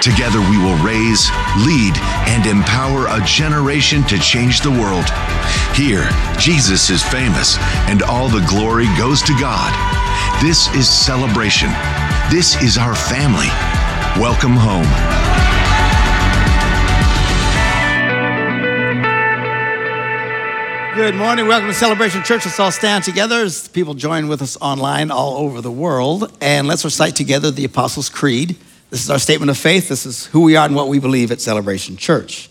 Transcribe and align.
Together, 0.00 0.40
we 0.48 0.56
will 0.56 0.76
raise, 0.82 1.28
lead, 1.66 1.94
and 2.26 2.46
empower 2.46 3.04
a 3.08 3.22
generation 3.26 4.02
to 4.04 4.18
change 4.18 4.62
the 4.62 4.70
world. 4.70 5.04
Here, 5.74 6.08
Jesus 6.38 6.88
is 6.88 7.02
famous, 7.02 7.58
and 7.86 8.02
all 8.02 8.30
the 8.30 8.44
glory 8.48 8.86
goes 8.96 9.20
to 9.20 9.38
God. 9.38 9.70
This 10.42 10.74
is 10.74 10.88
celebration. 10.88 11.68
This 12.30 12.60
is 12.62 12.78
our 12.78 12.94
family. 12.94 13.48
Welcome 14.18 14.56
home. 14.56 14.88
Good 20.96 21.14
morning. 21.14 21.46
Welcome 21.46 21.68
to 21.68 21.74
Celebration 21.74 22.22
Church. 22.22 22.46
Let's 22.46 22.58
all 22.58 22.72
stand 22.72 23.04
together 23.04 23.42
as 23.42 23.68
people 23.68 23.92
join 23.92 24.28
with 24.28 24.40
us 24.40 24.56
online 24.62 25.10
all 25.10 25.36
over 25.36 25.60
the 25.60 25.70
world. 25.70 26.32
And 26.40 26.66
let's 26.66 26.86
recite 26.86 27.16
together 27.16 27.50
the 27.50 27.66
Apostles' 27.66 28.08
Creed. 28.08 28.56
This 28.90 29.04
is 29.04 29.10
our 29.10 29.20
statement 29.20 29.50
of 29.50 29.56
faith. 29.56 29.88
This 29.88 30.04
is 30.04 30.26
who 30.26 30.40
we 30.40 30.56
are 30.56 30.66
and 30.66 30.74
what 30.74 30.88
we 30.88 30.98
believe 30.98 31.30
at 31.30 31.40
Celebration 31.40 31.96
Church. 31.96 32.50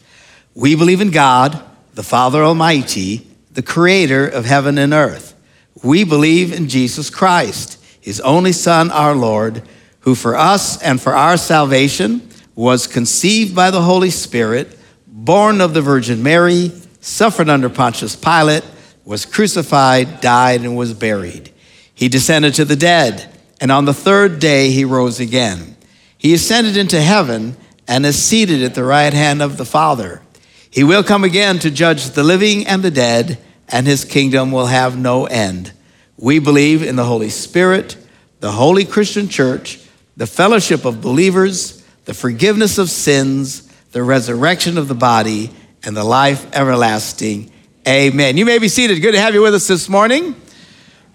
We 0.55 0.73
believe 0.73 1.01
in 1.01 1.11
God, 1.11 1.61
the 1.95 2.03
Father 2.03 2.43
Almighty, 2.43 3.27
the 3.51 3.61
creator 3.61 4.25
of 4.25 4.45
heaven 4.45 4.77
and 4.77 4.93
earth. 4.93 5.35
We 5.83 6.05
believe 6.05 6.53
in 6.53 6.69
Jesus 6.69 7.09
Christ, 7.09 7.83
his 7.99 8.21
only 8.21 8.53
Son, 8.53 8.89
our 8.89 9.13
Lord, 9.13 9.63
who 10.01 10.15
for 10.15 10.37
us 10.37 10.81
and 10.81 11.01
for 11.01 11.13
our 11.13 11.35
salvation 11.35 12.29
was 12.55 12.87
conceived 12.87 13.53
by 13.53 13.69
the 13.69 13.81
Holy 13.81 14.09
Spirit, 14.09 14.77
born 15.07 15.59
of 15.59 15.73
the 15.73 15.81
Virgin 15.81 16.23
Mary, 16.23 16.71
suffered 17.01 17.49
under 17.49 17.69
Pontius 17.69 18.15
Pilate, 18.15 18.63
was 19.03 19.25
crucified, 19.25 20.21
died, 20.21 20.61
and 20.61 20.77
was 20.77 20.93
buried. 20.93 21.51
He 21.93 22.07
descended 22.07 22.53
to 22.55 22.65
the 22.65 22.75
dead, 22.77 23.29
and 23.59 23.71
on 23.71 23.83
the 23.83 23.93
third 23.93 24.39
day 24.39 24.71
he 24.71 24.85
rose 24.85 25.19
again. 25.19 25.75
He 26.19 26.33
ascended 26.33 26.75
into 26.77 27.01
heaven 27.01 27.55
and 27.87 28.05
is 28.05 28.21
seated 28.21 28.61
at 28.61 28.75
the 28.75 28.83
right 28.83 29.13
hand 29.13 29.41
of 29.41 29.57
the 29.57 29.65
Father. 29.65 30.21
He 30.69 30.83
will 30.83 31.01
come 31.01 31.23
again 31.23 31.57
to 31.59 31.71
judge 31.71 32.11
the 32.11 32.23
living 32.23 32.67
and 32.67 32.83
the 32.83 32.91
dead, 32.91 33.39
and 33.69 33.87
his 33.87 34.05
kingdom 34.05 34.51
will 34.51 34.67
have 34.67 34.99
no 34.99 35.25
end. 35.25 35.71
We 36.17 36.39
believe 36.39 36.83
in 36.83 36.97
the 36.97 37.05
Holy 37.05 37.29
Spirit, 37.29 37.95
the 38.41 38.51
holy 38.51 38.83
Christian 38.83 39.29
church, 39.29 39.79
the 40.17 40.27
fellowship 40.27 40.83
of 40.83 41.01
believers, 41.01 41.83
the 42.03 42.13
forgiveness 42.13 42.77
of 42.77 42.89
sins, 42.89 43.61
the 43.93 44.03
resurrection 44.03 44.77
of 44.77 44.89
the 44.89 44.95
body, 44.95 45.51
and 45.83 45.95
the 45.95 46.03
life 46.03 46.45
everlasting. 46.53 47.49
Amen. 47.87 48.35
You 48.35 48.43
may 48.43 48.59
be 48.59 48.67
seated. 48.67 49.01
Good 49.01 49.13
to 49.13 49.19
have 49.21 49.33
you 49.33 49.41
with 49.41 49.55
us 49.55 49.67
this 49.67 49.87
morning. 49.87 50.35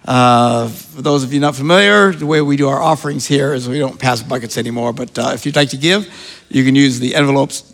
Uh, 0.05 0.67
for 0.67 1.01
those 1.01 1.23
of 1.23 1.33
you 1.33 1.39
not 1.39 1.55
familiar, 1.55 2.11
the 2.11 2.25
way 2.25 2.41
we 2.41 2.55
do 2.55 2.67
our 2.67 2.81
offerings 2.81 3.25
here 3.25 3.53
is 3.53 3.67
we 3.67 3.79
don't 3.79 3.99
pass 3.99 4.21
buckets 4.21 4.57
anymore. 4.57 4.93
But 4.93 5.17
uh, 5.17 5.31
if 5.33 5.45
you'd 5.45 5.55
like 5.55 5.69
to 5.69 5.77
give, 5.77 6.07
you 6.49 6.63
can 6.63 6.75
use 6.75 6.99
the 6.99 7.15
envelopes 7.15 7.73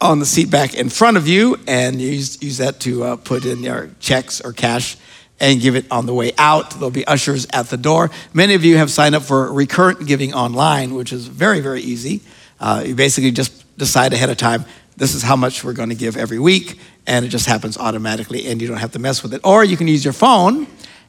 on 0.00 0.18
the 0.18 0.26
seat 0.26 0.50
back 0.50 0.74
in 0.74 0.88
front 0.90 1.16
of 1.16 1.26
you 1.26 1.58
and 1.66 2.00
use, 2.00 2.42
use 2.42 2.58
that 2.58 2.80
to 2.80 3.04
uh, 3.04 3.16
put 3.16 3.44
in 3.44 3.62
your 3.62 3.90
checks 3.98 4.40
or 4.40 4.52
cash 4.52 4.96
and 5.40 5.60
give 5.60 5.74
it 5.74 5.90
on 5.90 6.04
the 6.04 6.12
way 6.12 6.32
out. 6.36 6.72
There'll 6.72 6.90
be 6.90 7.06
ushers 7.06 7.46
at 7.52 7.68
the 7.68 7.78
door. 7.78 8.10
Many 8.34 8.54
of 8.54 8.62
you 8.62 8.76
have 8.76 8.90
signed 8.90 9.14
up 9.14 9.22
for 9.22 9.50
recurrent 9.50 10.06
giving 10.06 10.34
online, 10.34 10.94
which 10.94 11.12
is 11.12 11.26
very, 11.26 11.60
very 11.60 11.80
easy. 11.80 12.20
Uh, 12.60 12.84
you 12.86 12.94
basically 12.94 13.30
just 13.30 13.64
decide 13.78 14.12
ahead 14.12 14.28
of 14.28 14.36
time 14.36 14.66
this 15.00 15.14
is 15.14 15.22
how 15.22 15.34
much 15.34 15.64
we're 15.64 15.72
going 15.72 15.88
to 15.88 15.94
give 15.94 16.18
every 16.18 16.38
week, 16.38 16.78
and 17.06 17.24
it 17.24 17.28
just 17.28 17.46
happens 17.46 17.78
automatically, 17.78 18.46
and 18.48 18.60
you 18.60 18.68
don't 18.68 18.76
have 18.76 18.92
to 18.92 18.98
mess 18.98 19.22
with 19.22 19.32
it. 19.32 19.40
Or 19.44 19.64
you 19.64 19.78
can 19.78 19.88
use 19.88 20.04
your 20.04 20.12
phone 20.12 20.66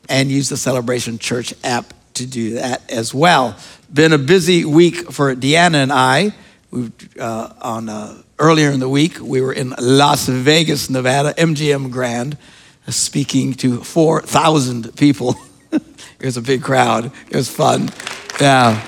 and 0.10 0.30
use 0.30 0.50
the 0.50 0.58
Celebration 0.58 1.18
Church 1.20 1.54
app 1.64 1.94
to 2.16 2.26
do 2.26 2.56
that 2.56 2.90
as 2.90 3.14
well. 3.14 3.58
Been 3.92 4.14
a 4.14 4.18
busy 4.18 4.66
week 4.66 5.12
for 5.12 5.36
Deanna 5.36 5.76
and 5.76 5.92
I. 5.92 6.34
We 6.72 6.92
uh, 7.20 7.54
on 7.62 7.90
uh, 7.90 8.22
earlier 8.40 8.72
in 8.72 8.80
the 8.80 8.90
week 8.90 9.20
we 9.20 9.42
were 9.42 9.54
in 9.54 9.74
Las 9.80 10.28
Vegas, 10.28 10.90
Nevada, 10.90 11.34
MGM 11.34 11.92
Grand, 11.92 12.38
speaking 12.88 13.54
to 13.56 13.84
4,000 13.84 14.96
people. 14.96 15.36
it 15.72 16.26
was 16.26 16.38
a 16.38 16.42
big 16.42 16.64
crowd. 16.64 17.12
It 17.30 17.36
was 17.36 17.50
fun. 17.50 17.90
Yeah. 18.40 18.82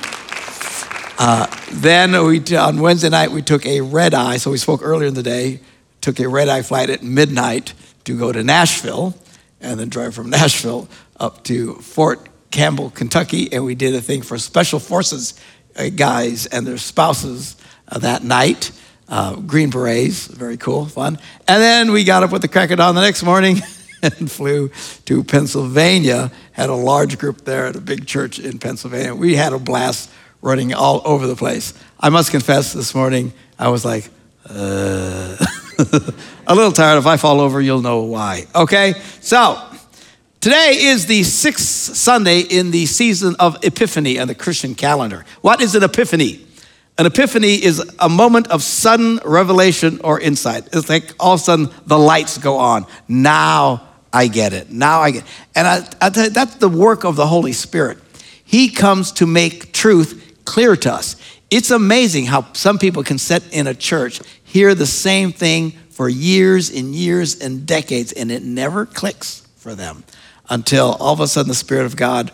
Uh, 1.19 1.47
then 1.71 2.11
we, 2.25 2.41
on 2.55 2.81
Wednesday 2.81 3.09
night, 3.09 3.31
we 3.31 3.41
took 3.41 3.65
a 3.65 3.81
red 3.81 4.13
eye. 4.13 4.37
So 4.37 4.51
we 4.51 4.57
spoke 4.57 4.81
earlier 4.83 5.07
in 5.07 5.13
the 5.13 5.23
day, 5.23 5.59
took 6.01 6.19
a 6.19 6.27
red 6.27 6.49
eye 6.49 6.63
flight 6.63 6.89
at 6.89 7.03
midnight 7.03 7.73
to 8.05 8.17
go 8.17 8.31
to 8.31 8.43
Nashville, 8.43 9.15
and 9.63 9.79
then 9.79 9.89
drive 9.89 10.13
from 10.13 10.29
Nashville 10.31 10.87
up 11.19 11.43
to 11.45 11.75
Fort 11.75 12.29
Campbell, 12.51 12.91
Kentucky. 12.91 13.51
And 13.51 13.65
we 13.65 13.75
did 13.75 13.95
a 13.95 14.01
thing 14.01 14.21
for 14.21 14.37
Special 14.37 14.79
Forces 14.79 15.33
uh, 15.75 15.89
guys 15.89 16.45
and 16.45 16.67
their 16.67 16.77
spouses 16.77 17.55
uh, 17.87 17.99
that 17.99 18.23
night. 18.23 18.71
Uh, 19.09 19.35
Green 19.35 19.69
Berets, 19.69 20.27
very 20.27 20.57
cool, 20.57 20.85
fun. 20.85 21.19
And 21.47 21.61
then 21.61 21.91
we 21.91 22.03
got 22.03 22.23
up 22.23 22.31
with 22.31 22.41
the 22.41 22.47
crack 22.47 22.71
of 22.71 22.77
dawn 22.77 22.95
the 22.95 23.01
next 23.01 23.23
morning 23.23 23.57
and 24.01 24.31
flew 24.31 24.69
to 25.05 25.23
Pennsylvania. 25.23 26.31
Had 26.51 26.69
a 26.69 26.75
large 26.75 27.17
group 27.17 27.43
there 27.43 27.65
at 27.65 27.75
a 27.75 27.81
big 27.81 28.05
church 28.05 28.39
in 28.39 28.59
Pennsylvania. 28.59 29.15
We 29.15 29.35
had 29.35 29.53
a 29.53 29.59
blast 29.59 30.09
running 30.41 30.73
all 30.73 31.01
over 31.05 31.25
the 31.25 31.35
place. 31.35 31.73
I 31.99 32.09
must 32.09 32.31
confess, 32.31 32.73
this 32.73 32.93
morning 32.93 33.33
I 33.57 33.69
was 33.69 33.83
like, 33.83 34.09
uh, 34.45 35.37
a 36.47 36.55
little 36.55 36.71
tired. 36.71 36.97
If 36.97 37.05
I 37.05 37.17
fall 37.17 37.39
over, 37.39 37.61
you'll 37.61 37.81
know 37.81 38.01
why. 38.03 38.45
Okay? 38.55 38.93
So, 39.21 39.61
today 40.39 40.77
is 40.79 41.05
the 41.05 41.23
sixth 41.23 41.95
Sunday 41.95 42.41
in 42.41 42.71
the 42.71 42.85
season 42.85 43.35
of 43.39 43.57
Epiphany 43.63 44.19
on 44.19 44.27
the 44.27 44.35
Christian 44.35 44.75
calendar. 44.75 45.25
What 45.41 45.61
is 45.61 45.75
an 45.75 45.83
epiphany? 45.83 46.45
An 46.97 47.07
epiphany 47.07 47.55
is 47.55 47.81
a 47.99 48.07
moment 48.07 48.49
of 48.49 48.61
sudden 48.61 49.19
revelation 49.25 49.99
or 50.03 50.19
insight. 50.19 50.69
It's 50.73 50.89
like 50.89 51.15
all 51.19 51.33
of 51.33 51.39
a 51.39 51.43
sudden 51.43 51.69
the 51.87 51.97
lights 51.97 52.37
go 52.37 52.57
on. 52.57 52.85
Now 53.07 53.87
I 54.13 54.27
get 54.27 54.53
it. 54.53 54.69
Now 54.69 55.01
I 55.01 55.11
get 55.11 55.23
it. 55.23 55.29
And 55.55 55.67
I, 55.67 55.87
I 55.99 56.11
you, 56.15 56.29
that's 56.29 56.55
the 56.55 56.69
work 56.69 57.03
of 57.03 57.15
the 57.15 57.25
Holy 57.25 57.53
Spirit. 57.53 57.97
He 58.45 58.69
comes 58.69 59.11
to 59.13 59.25
make 59.25 59.73
truth 59.73 60.41
clear 60.45 60.75
to 60.75 60.93
us. 60.93 61.15
It's 61.49 61.71
amazing 61.71 62.25
how 62.25 62.51
some 62.53 62.77
people 62.77 63.03
can 63.03 63.17
sit 63.17 63.43
in 63.51 63.65
a 63.65 63.73
church, 63.73 64.21
hear 64.53 64.75
the 64.75 64.85
same 64.85 65.31
thing 65.31 65.71
for 65.89 66.07
years 66.07 66.69
and 66.69 66.93
years 66.93 67.41
and 67.41 67.65
decades, 67.65 68.11
and 68.11 68.31
it 68.31 68.43
never 68.43 68.85
clicks 68.85 69.47
for 69.57 69.73
them 69.73 70.03
until 70.47 70.93
all 70.99 71.11
of 71.11 71.19
a 71.21 71.27
sudden 71.27 71.49
the 71.49 71.55
Spirit 71.55 71.87
of 71.87 71.95
God 71.95 72.31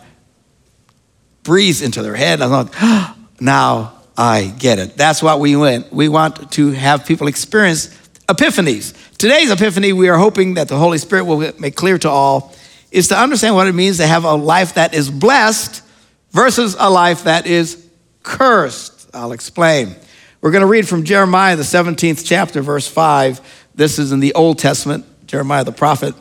breathes 1.44 1.80
into 1.80 2.02
their 2.02 2.14
head. 2.14 2.42
I'm 2.42 2.50
like, 2.50 2.74
oh, 2.78 3.16
now 3.40 3.94
I 4.18 4.52
get 4.58 4.78
it. 4.78 4.98
That's 4.98 5.22
what 5.22 5.40
we 5.40 5.56
want. 5.56 5.90
We 5.94 6.10
want 6.10 6.52
to 6.52 6.72
have 6.72 7.06
people 7.06 7.26
experience 7.26 7.86
epiphanies. 8.28 8.94
Today's 9.16 9.50
epiphany, 9.50 9.94
we 9.94 10.10
are 10.10 10.18
hoping 10.18 10.54
that 10.54 10.68
the 10.68 10.76
Holy 10.76 10.98
Spirit 10.98 11.24
will 11.24 11.54
make 11.58 11.74
clear 11.74 11.96
to 12.00 12.10
all, 12.10 12.54
is 12.90 13.08
to 13.08 13.16
understand 13.16 13.54
what 13.54 13.66
it 13.66 13.74
means 13.74 13.96
to 13.96 14.06
have 14.06 14.24
a 14.24 14.34
life 14.34 14.74
that 14.74 14.92
is 14.92 15.08
blessed 15.10 15.82
versus 16.32 16.76
a 16.78 16.90
life 16.90 17.24
that 17.24 17.46
is 17.46 17.82
cursed. 18.22 19.08
I'll 19.14 19.32
explain. 19.32 19.96
We're 20.40 20.52
going 20.52 20.62
to 20.62 20.68
read 20.68 20.88
from 20.88 21.04
Jeremiah, 21.04 21.54
the 21.54 21.62
17th 21.62 22.24
chapter, 22.24 22.62
verse 22.62 22.88
5. 22.88 23.66
This 23.74 23.98
is 23.98 24.10
in 24.10 24.20
the 24.20 24.32
Old 24.32 24.58
Testament, 24.58 25.04
Jeremiah 25.26 25.64
the 25.64 25.72
prophet. 25.72 26.14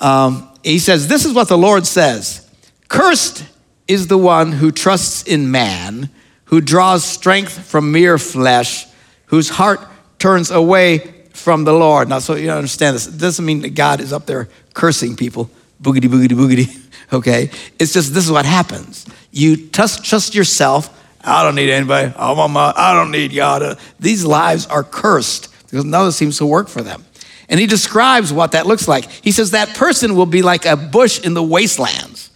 Um, 0.00 0.50
he 0.62 0.78
says, 0.78 1.08
This 1.08 1.24
is 1.24 1.32
what 1.32 1.48
the 1.48 1.56
Lord 1.56 1.86
says 1.86 2.46
Cursed 2.88 3.46
is 3.88 4.08
the 4.08 4.18
one 4.18 4.52
who 4.52 4.70
trusts 4.70 5.22
in 5.22 5.50
man, 5.50 6.10
who 6.46 6.60
draws 6.60 7.04
strength 7.04 7.52
from 7.66 7.90
mere 7.90 8.18
flesh, 8.18 8.86
whose 9.26 9.48
heart 9.48 9.80
turns 10.18 10.50
away 10.50 10.98
from 11.32 11.64
the 11.64 11.72
Lord. 11.72 12.10
Now, 12.10 12.18
so 12.18 12.34
you 12.34 12.50
understand 12.50 12.94
this. 12.94 13.06
It 13.06 13.18
doesn't 13.18 13.44
mean 13.44 13.62
that 13.62 13.74
God 13.74 14.02
is 14.02 14.12
up 14.12 14.26
there 14.26 14.50
cursing 14.74 15.16
people, 15.16 15.50
boogity, 15.82 16.02
boogity, 16.02 16.36
boogity, 16.36 16.86
okay? 17.14 17.50
It's 17.78 17.94
just 17.94 18.12
this 18.12 18.26
is 18.26 18.30
what 18.30 18.44
happens. 18.44 19.06
You 19.30 19.68
trust, 19.70 20.04
trust 20.04 20.34
yourself 20.34 20.98
I 21.24 21.42
don't 21.42 21.54
need 21.54 21.70
anybody. 21.70 22.12
I'm 22.16 22.38
on 22.38 22.50
my, 22.52 22.72
I 22.74 22.94
don't 22.94 23.10
need 23.10 23.34
God. 23.34 23.78
These 24.00 24.24
lives 24.24 24.66
are 24.66 24.82
cursed 24.82 25.52
because 25.64 25.84
none 25.84 26.06
of 26.06 26.14
seems 26.14 26.38
to 26.38 26.46
work 26.46 26.68
for 26.68 26.82
them. 26.82 27.04
And 27.48 27.60
he 27.60 27.66
describes 27.66 28.32
what 28.32 28.52
that 28.52 28.66
looks 28.66 28.88
like. 28.88 29.10
He 29.10 29.32
says 29.32 29.50
that 29.50 29.74
person 29.74 30.16
will 30.16 30.26
be 30.26 30.42
like 30.42 30.64
a 30.64 30.76
bush 30.76 31.20
in 31.20 31.34
the 31.34 31.42
wastelands. 31.42 32.30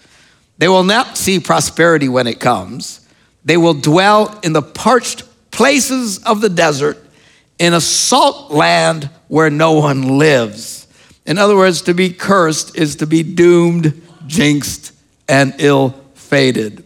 They 0.58 0.68
will 0.68 0.84
not 0.84 1.16
see 1.16 1.40
prosperity 1.40 2.08
when 2.08 2.26
it 2.26 2.40
comes. 2.40 3.06
They 3.44 3.56
will 3.56 3.74
dwell 3.74 4.38
in 4.42 4.52
the 4.52 4.62
parched 4.62 5.24
places 5.50 6.18
of 6.24 6.40
the 6.40 6.48
desert 6.48 7.02
in 7.58 7.74
a 7.74 7.80
salt 7.80 8.50
land 8.50 9.08
where 9.28 9.50
no 9.50 9.72
one 9.72 10.18
lives. 10.18 10.86
In 11.24 11.38
other 11.38 11.56
words, 11.56 11.82
to 11.82 11.94
be 11.94 12.10
cursed 12.10 12.76
is 12.76 12.96
to 12.96 13.06
be 13.06 13.22
doomed, 13.22 14.00
jinxed, 14.26 14.92
and 15.28 15.54
ill 15.58 15.90
fated. 16.14 16.84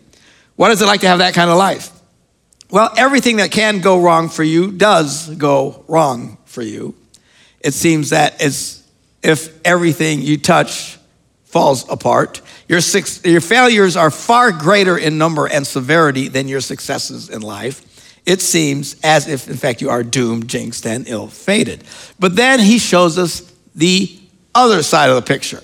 What 0.60 0.72
is 0.72 0.82
it 0.82 0.84
like 0.84 1.00
to 1.00 1.08
have 1.08 1.20
that 1.20 1.32
kind 1.32 1.48
of 1.48 1.56
life? 1.56 1.90
Well, 2.70 2.92
everything 2.94 3.38
that 3.38 3.50
can 3.50 3.80
go 3.80 3.98
wrong 3.98 4.28
for 4.28 4.44
you 4.44 4.70
does 4.70 5.30
go 5.36 5.86
wrong 5.88 6.36
for 6.44 6.60
you. 6.60 6.94
It 7.60 7.72
seems 7.72 8.10
that 8.10 8.42
it's 8.42 8.86
if 9.22 9.58
everything 9.64 10.20
you 10.20 10.36
touch 10.36 10.98
falls 11.44 11.88
apart. 11.88 12.42
Your, 12.68 12.82
six, 12.82 13.24
your 13.24 13.40
failures 13.40 13.96
are 13.96 14.10
far 14.10 14.52
greater 14.52 14.98
in 14.98 15.16
number 15.16 15.46
and 15.46 15.66
severity 15.66 16.28
than 16.28 16.46
your 16.46 16.60
successes 16.60 17.30
in 17.30 17.40
life. 17.40 18.20
It 18.26 18.42
seems 18.42 19.00
as 19.02 19.28
if, 19.28 19.48
in 19.48 19.56
fact, 19.56 19.80
you 19.80 19.88
are 19.88 20.02
doomed, 20.02 20.46
jinxed, 20.46 20.86
and 20.86 21.08
ill 21.08 21.28
fated. 21.28 21.84
But 22.18 22.36
then 22.36 22.60
he 22.60 22.78
shows 22.78 23.16
us 23.16 23.50
the 23.74 24.14
other 24.54 24.82
side 24.82 25.08
of 25.08 25.16
the 25.16 25.22
picture. 25.22 25.62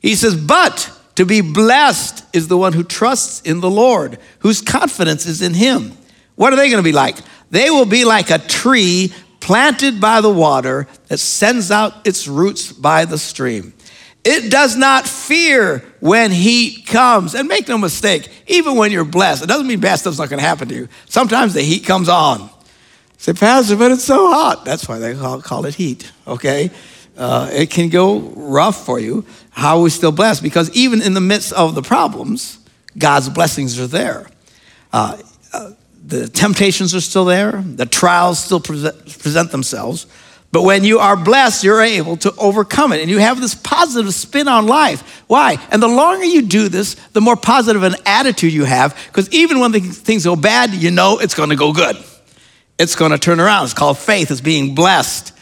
He 0.00 0.16
says, 0.16 0.34
But 0.34 0.90
to 1.16 1.26
be 1.26 1.40
blessed 1.40 2.24
is 2.34 2.48
the 2.48 2.56
one 2.56 2.72
who 2.72 2.84
trusts 2.84 3.42
in 3.42 3.60
the 3.60 3.70
Lord, 3.70 4.18
whose 4.40 4.60
confidence 4.60 5.26
is 5.26 5.42
in 5.42 5.54
him. 5.54 5.92
What 6.36 6.52
are 6.52 6.56
they 6.56 6.70
going 6.70 6.82
to 6.82 6.88
be 6.88 6.92
like? 6.92 7.16
They 7.50 7.70
will 7.70 7.86
be 7.86 8.04
like 8.04 8.30
a 8.30 8.38
tree 8.38 9.12
planted 9.40 10.00
by 10.00 10.20
the 10.20 10.30
water 10.30 10.86
that 11.08 11.18
sends 11.18 11.70
out 11.70 12.06
its 12.06 12.26
roots 12.26 12.72
by 12.72 13.04
the 13.04 13.18
stream. 13.18 13.74
It 14.24 14.50
does 14.50 14.76
not 14.76 15.06
fear 15.06 15.84
when 16.00 16.30
heat 16.30 16.86
comes. 16.86 17.34
And 17.34 17.48
make 17.48 17.68
no 17.68 17.76
mistake, 17.76 18.28
even 18.46 18.76
when 18.76 18.92
you're 18.92 19.04
blessed, 19.04 19.42
it 19.42 19.48
doesn't 19.48 19.66
mean 19.66 19.80
bad 19.80 19.96
stuff's 19.96 20.18
not 20.18 20.30
going 20.30 20.38
to 20.38 20.46
happen 20.46 20.68
to 20.68 20.74
you. 20.74 20.88
Sometimes 21.06 21.54
the 21.54 21.62
heat 21.62 21.84
comes 21.84 22.08
on. 22.08 22.48
Say, 23.18 23.32
Pastor, 23.32 23.76
but 23.76 23.90
it's 23.90 24.04
so 24.04 24.32
hot. 24.32 24.64
That's 24.64 24.88
why 24.88 24.98
they 24.98 25.14
call, 25.14 25.42
call 25.42 25.66
it 25.66 25.74
heat, 25.74 26.10
okay? 26.26 26.70
Uh, 27.16 27.50
it 27.52 27.70
can 27.70 27.88
go 27.88 28.20
rough 28.20 28.84
for 28.84 28.98
you. 28.98 29.24
How 29.50 29.78
are 29.78 29.82
we 29.82 29.90
still 29.90 30.12
blessed? 30.12 30.42
Because 30.42 30.70
even 30.70 31.02
in 31.02 31.14
the 31.14 31.20
midst 31.20 31.52
of 31.52 31.74
the 31.74 31.82
problems, 31.82 32.58
God's 32.96 33.28
blessings 33.28 33.78
are 33.78 33.86
there. 33.86 34.26
Uh, 34.92 35.18
uh, 35.52 35.72
the 36.04 36.28
temptations 36.28 36.94
are 36.94 37.00
still 37.00 37.24
there, 37.24 37.52
the 37.52 37.86
trials 37.86 38.42
still 38.42 38.60
present, 38.60 38.96
present 39.18 39.50
themselves. 39.50 40.06
But 40.52 40.62
when 40.64 40.84
you 40.84 40.98
are 40.98 41.16
blessed, 41.16 41.64
you're 41.64 41.80
able 41.80 42.18
to 42.18 42.34
overcome 42.36 42.92
it. 42.92 43.00
And 43.00 43.08
you 43.08 43.18
have 43.18 43.40
this 43.40 43.54
positive 43.54 44.12
spin 44.12 44.48
on 44.48 44.66
life. 44.66 45.24
Why? 45.26 45.56
And 45.70 45.82
the 45.82 45.88
longer 45.88 46.26
you 46.26 46.42
do 46.42 46.68
this, 46.68 46.94
the 47.14 47.22
more 47.22 47.36
positive 47.36 47.82
an 47.82 47.94
attitude 48.04 48.52
you 48.52 48.64
have. 48.64 48.94
Because 49.06 49.32
even 49.32 49.60
when 49.60 49.72
things 49.72 50.24
go 50.24 50.36
bad, 50.36 50.74
you 50.74 50.90
know 50.90 51.18
it's 51.18 51.34
going 51.34 51.48
to 51.48 51.56
go 51.56 51.72
good. 51.72 51.96
It's 52.78 52.96
going 52.96 53.12
to 53.12 53.18
turn 53.18 53.40
around. 53.40 53.64
It's 53.64 53.74
called 53.74 53.96
faith, 53.96 54.30
it's 54.30 54.42
being 54.42 54.74
blessed. 54.74 55.32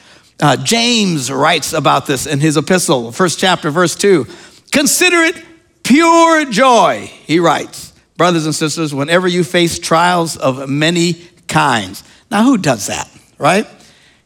Uh, 0.41 0.57
James 0.57 1.31
writes 1.31 1.73
about 1.73 2.07
this 2.07 2.27
in 2.27 2.41
his 2.41 2.57
epistle, 2.57 3.13
first 3.13 3.39
chapter, 3.39 3.71
verse 3.71 3.95
2. 3.95 4.27
Consider 4.73 5.17
it 5.17 5.37
pure 5.83 6.51
joy, 6.51 7.11
he 7.25 7.41
writes, 7.41 7.93
brothers 8.17 8.47
and 8.47 8.55
sisters, 8.55 8.95
whenever 8.95 9.29
you 9.29 9.45
face 9.45 9.79
trials 9.79 10.37
of 10.37 10.69
many 10.69 11.15
kinds. 11.47 12.03
Now, 12.31 12.45
who 12.45 12.57
does 12.57 12.87
that, 12.87 13.11
right? 13.39 13.67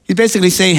He's 0.04 0.16
basically 0.16 0.50
saying, 0.50 0.78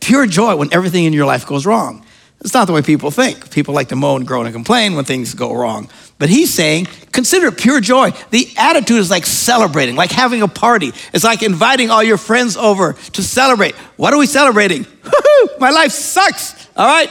pure 0.00 0.26
joy 0.26 0.56
when 0.56 0.72
everything 0.72 1.04
in 1.04 1.12
your 1.12 1.26
life 1.26 1.46
goes 1.46 1.66
wrong. 1.66 2.04
It's 2.40 2.54
not 2.54 2.66
the 2.66 2.72
way 2.72 2.82
people 2.82 3.10
think. 3.10 3.50
People 3.50 3.74
like 3.74 3.88
to 3.88 3.96
moan, 3.96 4.24
groan, 4.24 4.46
and 4.46 4.54
complain 4.54 4.94
when 4.94 5.04
things 5.04 5.34
go 5.34 5.54
wrong. 5.54 5.88
But 6.18 6.30
he's 6.30 6.52
saying, 6.52 6.86
consider 7.12 7.52
pure 7.52 7.80
joy. 7.80 8.12
The 8.30 8.48
attitude 8.56 8.98
is 8.98 9.10
like 9.10 9.26
celebrating, 9.26 9.96
like 9.96 10.10
having 10.10 10.42
a 10.42 10.48
party. 10.48 10.92
It's 11.12 11.24
like 11.24 11.42
inviting 11.42 11.90
all 11.90 12.02
your 12.02 12.16
friends 12.16 12.56
over 12.56 12.94
to 12.94 13.22
celebrate. 13.22 13.74
What 13.96 14.14
are 14.14 14.18
we 14.18 14.26
celebrating? 14.26 14.86
My 15.58 15.70
life 15.70 15.92
sucks, 15.92 16.68
all 16.76 16.86
right? 16.86 17.10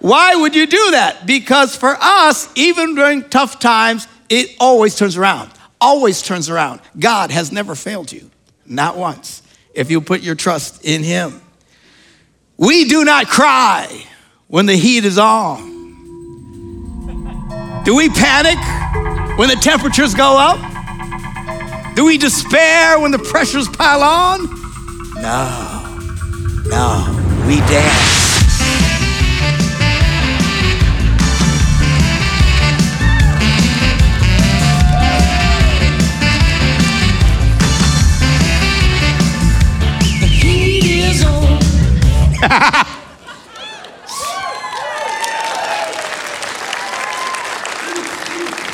Why 0.00 0.34
would 0.34 0.54
you 0.54 0.66
do 0.66 0.90
that? 0.90 1.26
Because 1.26 1.76
for 1.76 1.96
us, 1.98 2.48
even 2.56 2.94
during 2.94 3.28
tough 3.28 3.58
times, 3.58 4.06
it 4.28 4.54
always 4.60 4.96
turns 4.96 5.16
around. 5.16 5.50
Always 5.80 6.20
turns 6.22 6.50
around. 6.50 6.80
God 6.98 7.30
has 7.30 7.52
never 7.52 7.74
failed 7.74 8.12
you, 8.12 8.30
not 8.66 8.96
once 8.96 9.42
if 9.74 9.90
you 9.90 10.00
put 10.00 10.20
your 10.20 10.34
trust 10.34 10.84
in 10.84 11.02
Him. 11.02 11.40
We 12.56 12.84
do 12.84 13.04
not 13.04 13.28
cry 13.28 14.06
when 14.48 14.66
the 14.66 14.76
heat 14.76 15.04
is 15.04 15.18
on. 15.18 15.71
Do 17.84 17.96
we 17.96 18.08
panic 18.10 18.58
when 19.38 19.48
the 19.48 19.56
temperatures 19.56 20.14
go 20.14 20.38
up? 20.38 20.60
Do 21.96 22.04
we 22.04 22.16
despair 22.16 23.00
when 23.00 23.10
the 23.10 23.18
pressures 23.18 23.68
pile 23.68 24.02
on? 24.02 24.46
No, 25.16 26.62
no, 26.68 27.44
we 27.46 27.56
dance. 27.56 28.21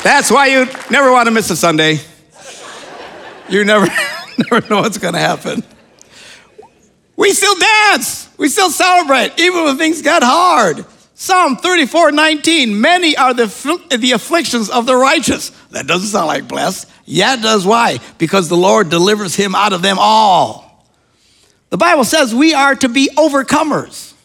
That's 0.09 0.31
why 0.31 0.47
you 0.47 0.65
never 0.89 1.11
want 1.11 1.27
to 1.27 1.31
miss 1.31 1.51
a 1.51 1.55
Sunday. 1.55 1.99
You 3.47 3.63
never, 3.63 3.85
never 4.51 4.67
know 4.67 4.81
what's 4.81 4.97
going 4.97 5.13
to 5.13 5.19
happen. 5.19 5.63
We 7.15 7.31
still 7.31 7.53
dance. 7.53 8.27
We 8.35 8.49
still 8.49 8.71
celebrate, 8.71 9.39
even 9.39 9.65
when 9.65 9.77
things 9.77 10.01
get 10.01 10.23
hard. 10.23 10.83
Psalm 11.13 11.57
34 11.57 12.11
19, 12.13 12.81
many 12.81 13.15
are 13.17 13.35
the, 13.35 13.45
the 13.99 14.13
afflictions 14.13 14.71
of 14.71 14.87
the 14.87 14.95
righteous. 14.95 15.51
That 15.69 15.85
doesn't 15.85 16.07
sound 16.07 16.25
like 16.25 16.47
blessed. 16.47 16.89
Yeah, 17.05 17.35
it 17.35 17.43
does. 17.43 17.63
Why? 17.63 17.99
Because 18.17 18.49
the 18.49 18.57
Lord 18.57 18.89
delivers 18.89 19.35
him 19.35 19.53
out 19.53 19.73
of 19.73 19.83
them 19.83 19.97
all. 19.99 20.87
The 21.69 21.77
Bible 21.77 22.03
says 22.03 22.33
we 22.33 22.55
are 22.55 22.73
to 22.73 22.89
be 22.89 23.11
overcomers. 23.15 24.15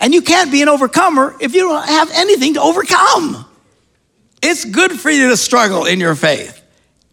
And 0.00 0.12
you 0.12 0.22
can't 0.22 0.50
be 0.50 0.60
an 0.62 0.68
overcomer 0.68 1.36
if 1.40 1.54
you 1.54 1.60
don't 1.60 1.86
have 1.86 2.10
anything 2.14 2.54
to 2.54 2.60
overcome. 2.60 3.46
It's 4.46 4.66
good 4.66 4.92
for 4.92 5.10
you 5.10 5.30
to 5.30 5.38
struggle 5.38 5.86
in 5.86 6.00
your 6.00 6.14
faith. 6.14 6.60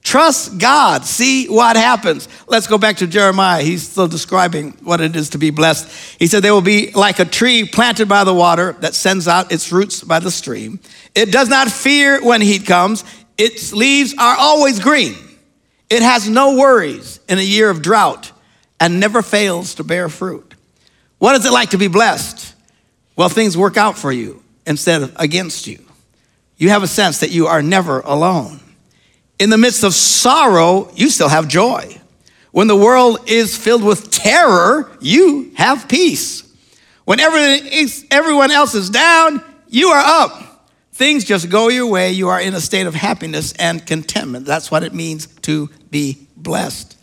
Trust 0.04 0.57
God, 0.57 1.06
see 1.06 1.48
what 1.48 1.78
happens. 1.78 2.28
Let's 2.45 2.68
go 2.68 2.78
back 2.78 2.98
to 2.98 3.07
Jeremiah. 3.07 3.63
He's 3.63 3.88
still 3.88 4.10
describing 4.10 4.72
what 4.83 5.00
it 5.00 5.16
is 5.16 5.30
to 5.30 5.38
be 5.38 5.50
blessed. 5.50 6.19
He 6.19 6.28
said, 6.28 6.44
They 6.44 6.51
will 6.51 6.60
be 6.60 6.92
like 6.92 7.19
a 7.19 7.25
tree 7.25 7.63
planted 7.63 8.10
by 8.10 8.25
the 8.25 8.33
water 8.33 8.74
that 8.81 8.95
sends 8.95 9.30
out 9.30 9.54
its 9.54 9.72
roots 9.72 10.04
by 10.04 10.19
the 10.19 10.30
stream. 10.30 10.81
It 11.16 11.31
does 11.31 11.48
not 11.48 11.72
fear 11.72 12.22
when 12.22 12.42
heat 12.42 12.66
comes, 12.66 13.06
its 13.38 13.71
leaves 13.71 14.14
are 14.18 14.35
always 14.38 14.81
green. 14.81 15.16
It 15.90 16.02
has 16.02 16.28
no 16.28 16.57
worries 16.57 17.21
in 17.30 17.38
a 17.38 17.42
year 17.42 17.69
of 17.69 17.81
drought 17.81 18.33
and 18.78 19.00
never 19.00 19.21
fails 19.21 19.76
to 19.76 19.85
bear 19.85 20.09
fruit. 20.09 20.54
What 21.18 21.38
is 21.38 21.45
it 21.45 21.54
like 21.54 21.69
to 21.69 21.78
be 21.78 21.88
blessed? 21.88 22.56
Well, 23.16 23.30
things 23.30 23.56
work 23.56 23.78
out 23.78 23.97
for 23.97 24.11
you 24.11 24.44
instead 24.66 25.04
of 25.04 25.16
against 25.18 25.68
you. 25.68 25.85
You 26.61 26.69
have 26.69 26.83
a 26.83 26.87
sense 26.87 27.21
that 27.21 27.31
you 27.31 27.47
are 27.47 27.63
never 27.63 28.01
alone. 28.01 28.59
In 29.39 29.49
the 29.49 29.57
midst 29.57 29.83
of 29.83 29.95
sorrow, 29.95 30.91
you 30.94 31.09
still 31.09 31.27
have 31.27 31.47
joy. 31.47 31.99
When 32.51 32.68
the 32.68 32.75
world 32.75 33.27
is 33.27 33.57
filled 33.57 33.83
with 33.83 34.11
terror, 34.11 34.95
you 35.01 35.53
have 35.56 35.89
peace. 35.89 36.44
When 37.03 37.19
everyone 37.19 38.51
else 38.51 38.75
is 38.75 38.91
down, 38.91 39.44
you 39.69 39.87
are 39.87 40.23
up. 40.23 40.69
Things 40.94 41.23
just 41.23 41.49
go 41.49 41.69
your 41.69 41.87
way. 41.87 42.11
You 42.11 42.30
are 42.30 42.39
in 42.39 42.53
a 42.53 42.61
state 42.61 42.85
of 42.85 42.94
happiness 42.94 43.53
and 43.53 43.83
contentment. 43.83 44.45
That's 44.45 44.69
what 44.69 44.83
it 44.83 44.94
means 44.94 45.25
to 45.25 45.68
be 45.89 46.27
blessed. 46.37 46.95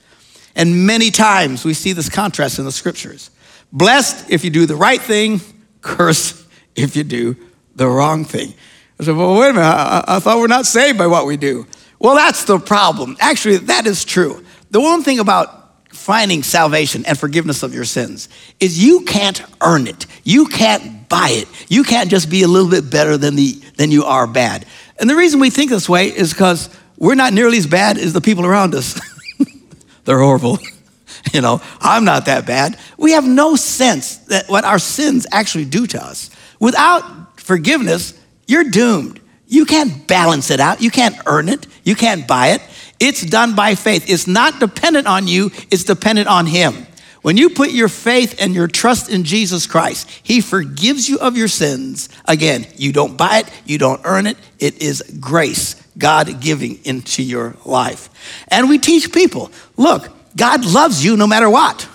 And 0.54 0.86
many 0.86 1.10
times 1.10 1.64
we 1.64 1.74
see 1.74 1.92
this 1.92 2.08
contrast 2.08 2.60
in 2.60 2.64
the 2.64 2.70
scriptures. 2.70 3.32
Blessed 3.72 4.30
if 4.30 4.44
you 4.44 4.50
do 4.50 4.66
the 4.66 4.76
right 4.76 5.00
thing, 5.02 5.40
cursed 5.80 6.46
if 6.76 6.94
you 6.94 7.02
do 7.02 7.34
the 7.74 7.88
wrong 7.88 8.24
thing. 8.24 8.54
I 9.00 9.04
said, 9.04 9.16
well, 9.16 9.38
wait 9.38 9.50
a 9.50 9.54
minute, 9.54 9.66
I, 9.66 10.04
I 10.06 10.18
thought 10.20 10.38
we're 10.38 10.48
not 10.48 10.66
saved 10.66 10.98
by 10.98 11.06
what 11.06 11.26
we 11.26 11.36
do. 11.36 11.66
Well, 11.98 12.16
that's 12.16 12.44
the 12.44 12.58
problem. 12.58 13.16
Actually, 13.20 13.58
that 13.58 13.86
is 13.86 14.04
true. 14.04 14.44
The 14.70 14.80
one 14.80 15.02
thing 15.02 15.18
about 15.18 15.58
finding 15.90 16.42
salvation 16.42 17.04
and 17.06 17.18
forgiveness 17.18 17.62
of 17.62 17.74
your 17.74 17.84
sins 17.84 18.28
is 18.60 18.82
you 18.82 19.02
can't 19.04 19.42
earn 19.60 19.86
it. 19.86 20.06
You 20.24 20.46
can't 20.46 21.08
buy 21.08 21.28
it. 21.30 21.48
You 21.68 21.82
can't 21.84 22.10
just 22.10 22.28
be 22.30 22.42
a 22.42 22.48
little 22.48 22.70
bit 22.70 22.90
better 22.90 23.16
than, 23.16 23.36
the, 23.36 23.52
than 23.76 23.90
you 23.90 24.04
are 24.04 24.26
bad. 24.26 24.66
And 24.98 25.08
the 25.08 25.16
reason 25.16 25.40
we 25.40 25.50
think 25.50 25.70
this 25.70 25.88
way 25.88 26.08
is 26.08 26.32
because 26.32 26.68
we're 26.96 27.14
not 27.14 27.32
nearly 27.32 27.58
as 27.58 27.66
bad 27.66 27.98
as 27.98 28.12
the 28.12 28.20
people 28.20 28.44
around 28.44 28.74
us. 28.74 29.00
they're 30.04 30.18
horrible. 30.18 30.58
you 31.32 31.40
know, 31.40 31.60
I'm 31.80 32.04
not 32.04 32.26
that 32.26 32.46
bad. 32.46 32.78
We 32.96 33.12
have 33.12 33.26
no 33.26 33.56
sense 33.56 34.16
that 34.26 34.48
what 34.48 34.64
our 34.64 34.78
sins 34.78 35.26
actually 35.30 35.64
do 35.64 35.86
to 35.88 36.02
us. 36.02 36.30
Without 36.60 37.40
forgiveness, 37.40 38.17
you're 38.48 38.64
doomed. 38.64 39.20
You 39.46 39.64
can't 39.64 40.06
balance 40.08 40.50
it 40.50 40.58
out. 40.58 40.82
You 40.82 40.90
can't 40.90 41.16
earn 41.26 41.48
it. 41.48 41.66
You 41.84 41.94
can't 41.94 42.26
buy 42.26 42.48
it. 42.48 42.62
It's 42.98 43.24
done 43.24 43.54
by 43.54 43.76
faith. 43.76 44.10
It's 44.10 44.26
not 44.26 44.58
dependent 44.58 45.06
on 45.06 45.28
you, 45.28 45.50
it's 45.70 45.84
dependent 45.84 46.26
on 46.26 46.46
Him. 46.46 46.86
When 47.22 47.36
you 47.36 47.50
put 47.50 47.70
your 47.70 47.88
faith 47.88 48.36
and 48.40 48.54
your 48.54 48.68
trust 48.68 49.10
in 49.10 49.24
Jesus 49.24 49.66
Christ, 49.66 50.08
He 50.22 50.40
forgives 50.40 51.08
you 51.08 51.18
of 51.18 51.36
your 51.36 51.48
sins. 51.48 52.08
Again, 52.26 52.66
you 52.76 52.92
don't 52.92 53.16
buy 53.16 53.38
it, 53.38 53.50
you 53.64 53.78
don't 53.78 54.00
earn 54.04 54.26
it. 54.26 54.36
It 54.58 54.82
is 54.82 55.02
grace, 55.20 55.74
God 55.96 56.40
giving 56.40 56.84
into 56.84 57.22
your 57.22 57.56
life. 57.64 58.08
And 58.48 58.68
we 58.68 58.78
teach 58.78 59.12
people 59.12 59.50
look, 59.76 60.08
God 60.36 60.64
loves 60.64 61.04
you 61.04 61.16
no 61.16 61.26
matter 61.26 61.50
what. 61.50 61.88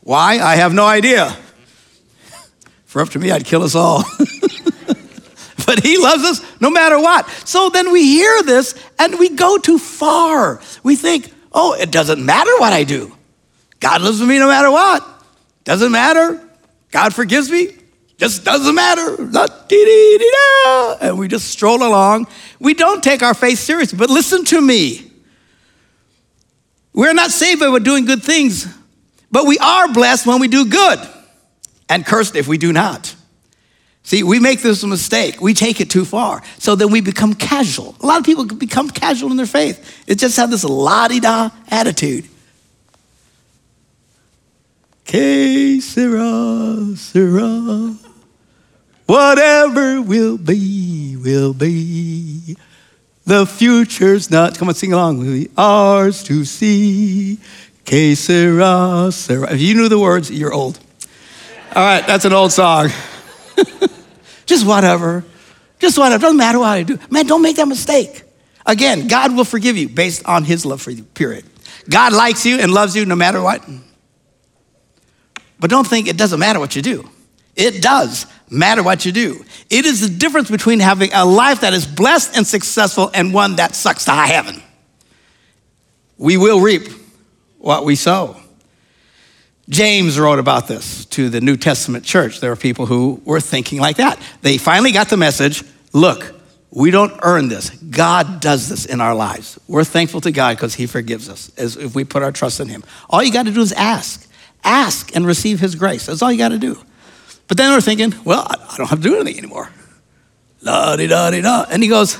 Why? 0.00 0.38
I 0.38 0.56
have 0.56 0.72
no 0.72 0.86
idea. 0.86 1.36
For 2.84 3.02
up 3.02 3.08
to 3.10 3.18
me, 3.18 3.30
I'd 3.30 3.44
kill 3.44 3.62
us 3.62 3.74
all. 3.74 4.04
but 5.66 5.82
he 5.82 5.98
loves 5.98 6.24
us 6.24 6.60
no 6.60 6.70
matter 6.70 6.98
what. 6.98 7.28
So 7.44 7.68
then 7.68 7.92
we 7.92 8.02
hear 8.02 8.42
this 8.42 8.74
and 8.98 9.18
we 9.18 9.30
go 9.30 9.58
too 9.58 9.78
far. 9.78 10.60
We 10.82 10.96
think, 10.96 11.32
oh, 11.52 11.74
it 11.74 11.90
doesn't 11.90 12.24
matter 12.24 12.56
what 12.58 12.72
I 12.72 12.84
do. 12.84 13.12
God 13.80 14.00
loves 14.00 14.22
me 14.22 14.38
no 14.38 14.48
matter 14.48 14.70
what. 14.70 15.06
Doesn't 15.64 15.92
matter. 15.92 16.40
God 16.90 17.14
forgives 17.14 17.50
me. 17.50 17.74
Just 18.18 18.44
doesn't 18.44 18.74
matter. 18.74 19.16
And 21.02 21.18
we 21.18 21.28
just 21.28 21.48
stroll 21.48 21.82
along. 21.82 22.28
We 22.60 22.72
don't 22.72 23.02
take 23.04 23.22
our 23.22 23.34
faith 23.34 23.58
seriously. 23.58 23.98
But 23.98 24.08
listen 24.08 24.44
to 24.46 24.60
me. 24.60 25.10
We're 26.94 27.12
not 27.12 27.30
saved 27.30 27.60
by 27.60 27.78
doing 27.80 28.06
good 28.06 28.22
things, 28.22 28.66
but 29.30 29.44
we 29.46 29.58
are 29.58 29.92
blessed 29.92 30.26
when 30.26 30.40
we 30.40 30.48
do 30.48 30.64
good 30.64 30.98
and 31.90 32.06
cursed 32.06 32.36
if 32.36 32.48
we 32.48 32.56
do 32.56 32.72
not. 32.72 33.14
See, 34.06 34.22
we 34.22 34.38
make 34.38 34.62
this 34.62 34.84
mistake. 34.84 35.40
We 35.40 35.52
take 35.52 35.80
it 35.80 35.90
too 35.90 36.04
far. 36.04 36.40
So 36.58 36.76
then 36.76 36.92
we 36.92 37.00
become 37.00 37.34
casual. 37.34 37.96
A 38.00 38.06
lot 38.06 38.20
of 38.20 38.24
people 38.24 38.44
become 38.44 38.88
casual 38.88 39.32
in 39.32 39.36
their 39.36 39.46
faith. 39.46 40.04
It 40.06 40.20
just 40.20 40.36
have 40.36 40.48
this 40.48 40.62
la-di-da 40.62 41.50
attitude. 41.66 42.28
Que 45.04 45.80
sera. 45.80 46.94
Whatever 49.06 50.00
will 50.00 50.38
be, 50.38 51.16
will 51.16 51.52
be. 51.52 52.56
The 53.24 53.44
future's 53.44 54.30
not, 54.30 54.56
come 54.56 54.68
on, 54.68 54.74
sing 54.76 54.92
along 54.92 55.18
with 55.18 55.26
me. 55.26 55.48
Ours 55.58 56.22
to 56.22 56.44
see. 56.44 57.40
Que 57.84 58.14
sera. 58.14 59.08
If 59.08 59.60
you 59.60 59.74
knew 59.74 59.88
the 59.88 59.98
words, 59.98 60.30
you're 60.30 60.52
old. 60.52 60.78
All 61.74 61.82
right, 61.82 62.06
that's 62.06 62.24
an 62.24 62.32
old 62.32 62.52
song. 62.52 62.90
Just 64.46 64.66
whatever. 64.66 65.24
Just 65.78 65.98
whatever. 65.98 66.22
Doesn't 66.22 66.38
matter 66.38 66.58
what 66.58 66.70
I 66.70 66.82
do. 66.82 66.98
Man, 67.10 67.26
don't 67.26 67.42
make 67.42 67.56
that 67.56 67.68
mistake. 67.68 68.22
Again, 68.64 69.06
God 69.06 69.36
will 69.36 69.44
forgive 69.44 69.76
you 69.76 69.88
based 69.88 70.24
on 70.26 70.44
his 70.44 70.64
love 70.64 70.80
for 70.80 70.90
you, 70.90 71.04
period. 71.04 71.44
God 71.88 72.12
likes 72.12 72.44
you 72.46 72.58
and 72.58 72.72
loves 72.72 72.96
you 72.96 73.04
no 73.06 73.14
matter 73.14 73.40
what. 73.42 73.62
But 75.60 75.70
don't 75.70 75.86
think 75.86 76.08
it 76.08 76.16
doesn't 76.16 76.40
matter 76.40 76.58
what 76.58 76.74
you 76.74 76.82
do. 76.82 77.08
It 77.54 77.80
does 77.80 78.26
matter 78.50 78.82
what 78.82 79.06
you 79.06 79.12
do. 79.12 79.44
It 79.70 79.86
is 79.86 80.00
the 80.00 80.08
difference 80.08 80.50
between 80.50 80.80
having 80.80 81.12
a 81.12 81.24
life 81.24 81.62
that 81.62 81.72
is 81.72 81.86
blessed 81.86 82.36
and 82.36 82.46
successful 82.46 83.10
and 83.14 83.32
one 83.32 83.56
that 83.56 83.74
sucks 83.74 84.04
to 84.06 84.10
high 84.10 84.26
heaven. 84.26 84.62
We 86.18 86.36
will 86.36 86.60
reap 86.60 86.88
what 87.58 87.84
we 87.84 87.96
sow. 87.96 88.36
James 89.68 90.18
wrote 90.18 90.38
about 90.38 90.68
this 90.68 91.04
to 91.06 91.28
the 91.28 91.40
New 91.40 91.56
Testament 91.56 92.04
church. 92.04 92.40
There 92.40 92.50
were 92.50 92.56
people 92.56 92.86
who 92.86 93.20
were 93.24 93.40
thinking 93.40 93.80
like 93.80 93.96
that. 93.96 94.20
They 94.42 94.58
finally 94.58 94.92
got 94.92 95.08
the 95.08 95.16
message 95.16 95.64
look, 95.92 96.34
we 96.70 96.90
don't 96.90 97.18
earn 97.22 97.48
this. 97.48 97.70
God 97.70 98.40
does 98.40 98.68
this 98.68 98.84
in 98.84 99.00
our 99.00 99.14
lives. 99.14 99.58
We're 99.66 99.84
thankful 99.84 100.20
to 100.22 100.30
God 100.30 100.56
because 100.56 100.74
He 100.74 100.86
forgives 100.86 101.28
us 101.28 101.50
as 101.56 101.76
if 101.76 101.94
we 101.94 102.04
put 102.04 102.22
our 102.22 102.32
trust 102.32 102.60
in 102.60 102.68
Him. 102.68 102.84
All 103.08 103.22
you 103.22 103.32
got 103.32 103.46
to 103.46 103.52
do 103.52 103.60
is 103.60 103.72
ask. 103.72 104.28
Ask 104.62 105.14
and 105.16 105.26
receive 105.26 105.58
His 105.58 105.74
grace. 105.74 106.06
That's 106.06 106.22
all 106.22 106.30
you 106.30 106.38
got 106.38 106.50
to 106.50 106.58
do. 106.58 106.78
But 107.48 107.56
then 107.56 107.72
we're 107.72 107.80
thinking, 107.80 108.14
well, 108.24 108.46
I 108.48 108.76
don't 108.76 108.88
have 108.88 109.00
to 109.00 109.08
do 109.08 109.14
anything 109.16 109.38
anymore. 109.38 109.70
La 110.60 110.96
di 110.96 111.06
da 111.06 111.30
di 111.30 111.40
da. 111.40 111.64
And 111.70 111.82
he 111.82 111.88
goes, 111.88 112.18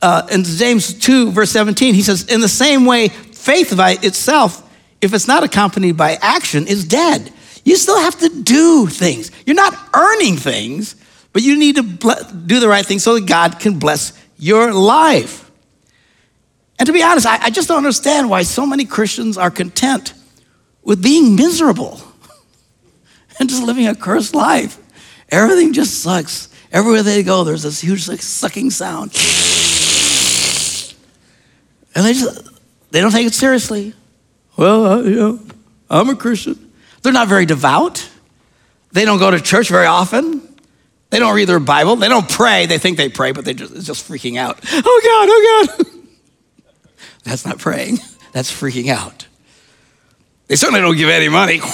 uh, 0.00 0.26
in 0.30 0.44
James 0.44 0.94
2, 0.94 1.32
verse 1.32 1.50
17, 1.50 1.94
he 1.94 2.02
says, 2.02 2.24
in 2.28 2.40
the 2.40 2.48
same 2.48 2.86
way, 2.86 3.08
faith 3.08 3.76
by 3.76 3.98
itself 4.02 4.61
if 5.02 5.12
it's 5.12 5.28
not 5.28 5.42
accompanied 5.42 5.96
by 5.96 6.16
action, 6.22 6.66
is 6.66 6.84
dead. 6.84 7.32
You 7.64 7.76
still 7.76 7.98
have 7.98 8.18
to 8.20 8.28
do 8.28 8.86
things. 8.86 9.30
You're 9.44 9.56
not 9.56 9.76
earning 9.94 10.36
things, 10.36 10.96
but 11.32 11.42
you 11.42 11.58
need 11.58 11.76
to 11.76 11.82
do 12.46 12.60
the 12.60 12.68
right 12.68 12.86
thing 12.86 13.00
so 13.00 13.14
that 13.14 13.26
God 13.26 13.58
can 13.60 13.78
bless 13.78 14.18
your 14.38 14.72
life. 14.72 15.50
And 16.78 16.86
to 16.86 16.92
be 16.92 17.02
honest, 17.02 17.26
I, 17.26 17.44
I 17.44 17.50
just 17.50 17.68
don't 17.68 17.78
understand 17.78 18.30
why 18.30 18.42
so 18.42 18.64
many 18.64 18.84
Christians 18.84 19.36
are 19.36 19.50
content 19.50 20.14
with 20.82 21.02
being 21.02 21.36
miserable 21.36 22.00
and 23.38 23.48
just 23.48 23.62
living 23.62 23.86
a 23.86 23.94
cursed 23.94 24.34
life. 24.34 24.78
Everything 25.30 25.72
just 25.72 26.02
sucks. 26.02 26.48
Everywhere 26.70 27.02
they 27.02 27.22
go, 27.22 27.44
there's 27.44 27.62
this 27.62 27.80
huge 27.80 28.08
like, 28.08 28.22
sucking 28.22 28.70
sound. 28.70 29.12
And 31.94 32.06
they 32.06 32.14
just 32.14 32.48
they 32.90 33.02
don't 33.02 33.10
take 33.10 33.26
it 33.26 33.34
seriously. 33.34 33.92
Well, 34.62 34.86
uh, 34.86 35.02
you 35.02 35.16
know, 35.16 35.40
I'm 35.90 36.08
a 36.08 36.14
Christian. 36.14 36.70
They're 37.02 37.12
not 37.12 37.26
very 37.26 37.46
devout. 37.46 38.08
They 38.92 39.04
don't 39.04 39.18
go 39.18 39.28
to 39.28 39.40
church 39.40 39.68
very 39.68 39.86
often. 39.86 40.40
They 41.10 41.18
don't 41.18 41.34
read 41.34 41.48
their 41.48 41.58
Bible. 41.58 41.96
They 41.96 42.08
don't 42.08 42.28
pray. 42.28 42.66
They 42.66 42.78
think 42.78 42.96
they 42.96 43.08
pray, 43.08 43.32
but 43.32 43.44
they're 43.44 43.54
just, 43.54 43.84
just 43.84 44.08
freaking 44.08 44.38
out. 44.38 44.60
Oh 44.72 45.00
God, 45.04 45.28
oh 45.28 45.66
God. 45.66 45.86
That's 47.24 47.44
not 47.44 47.58
praying. 47.58 47.98
That's 48.30 48.52
freaking 48.52 48.86
out. 48.86 49.26
They 50.46 50.54
certainly 50.54 50.80
don't 50.80 50.96
give 50.96 51.08
any 51.08 51.28
money. 51.28 51.60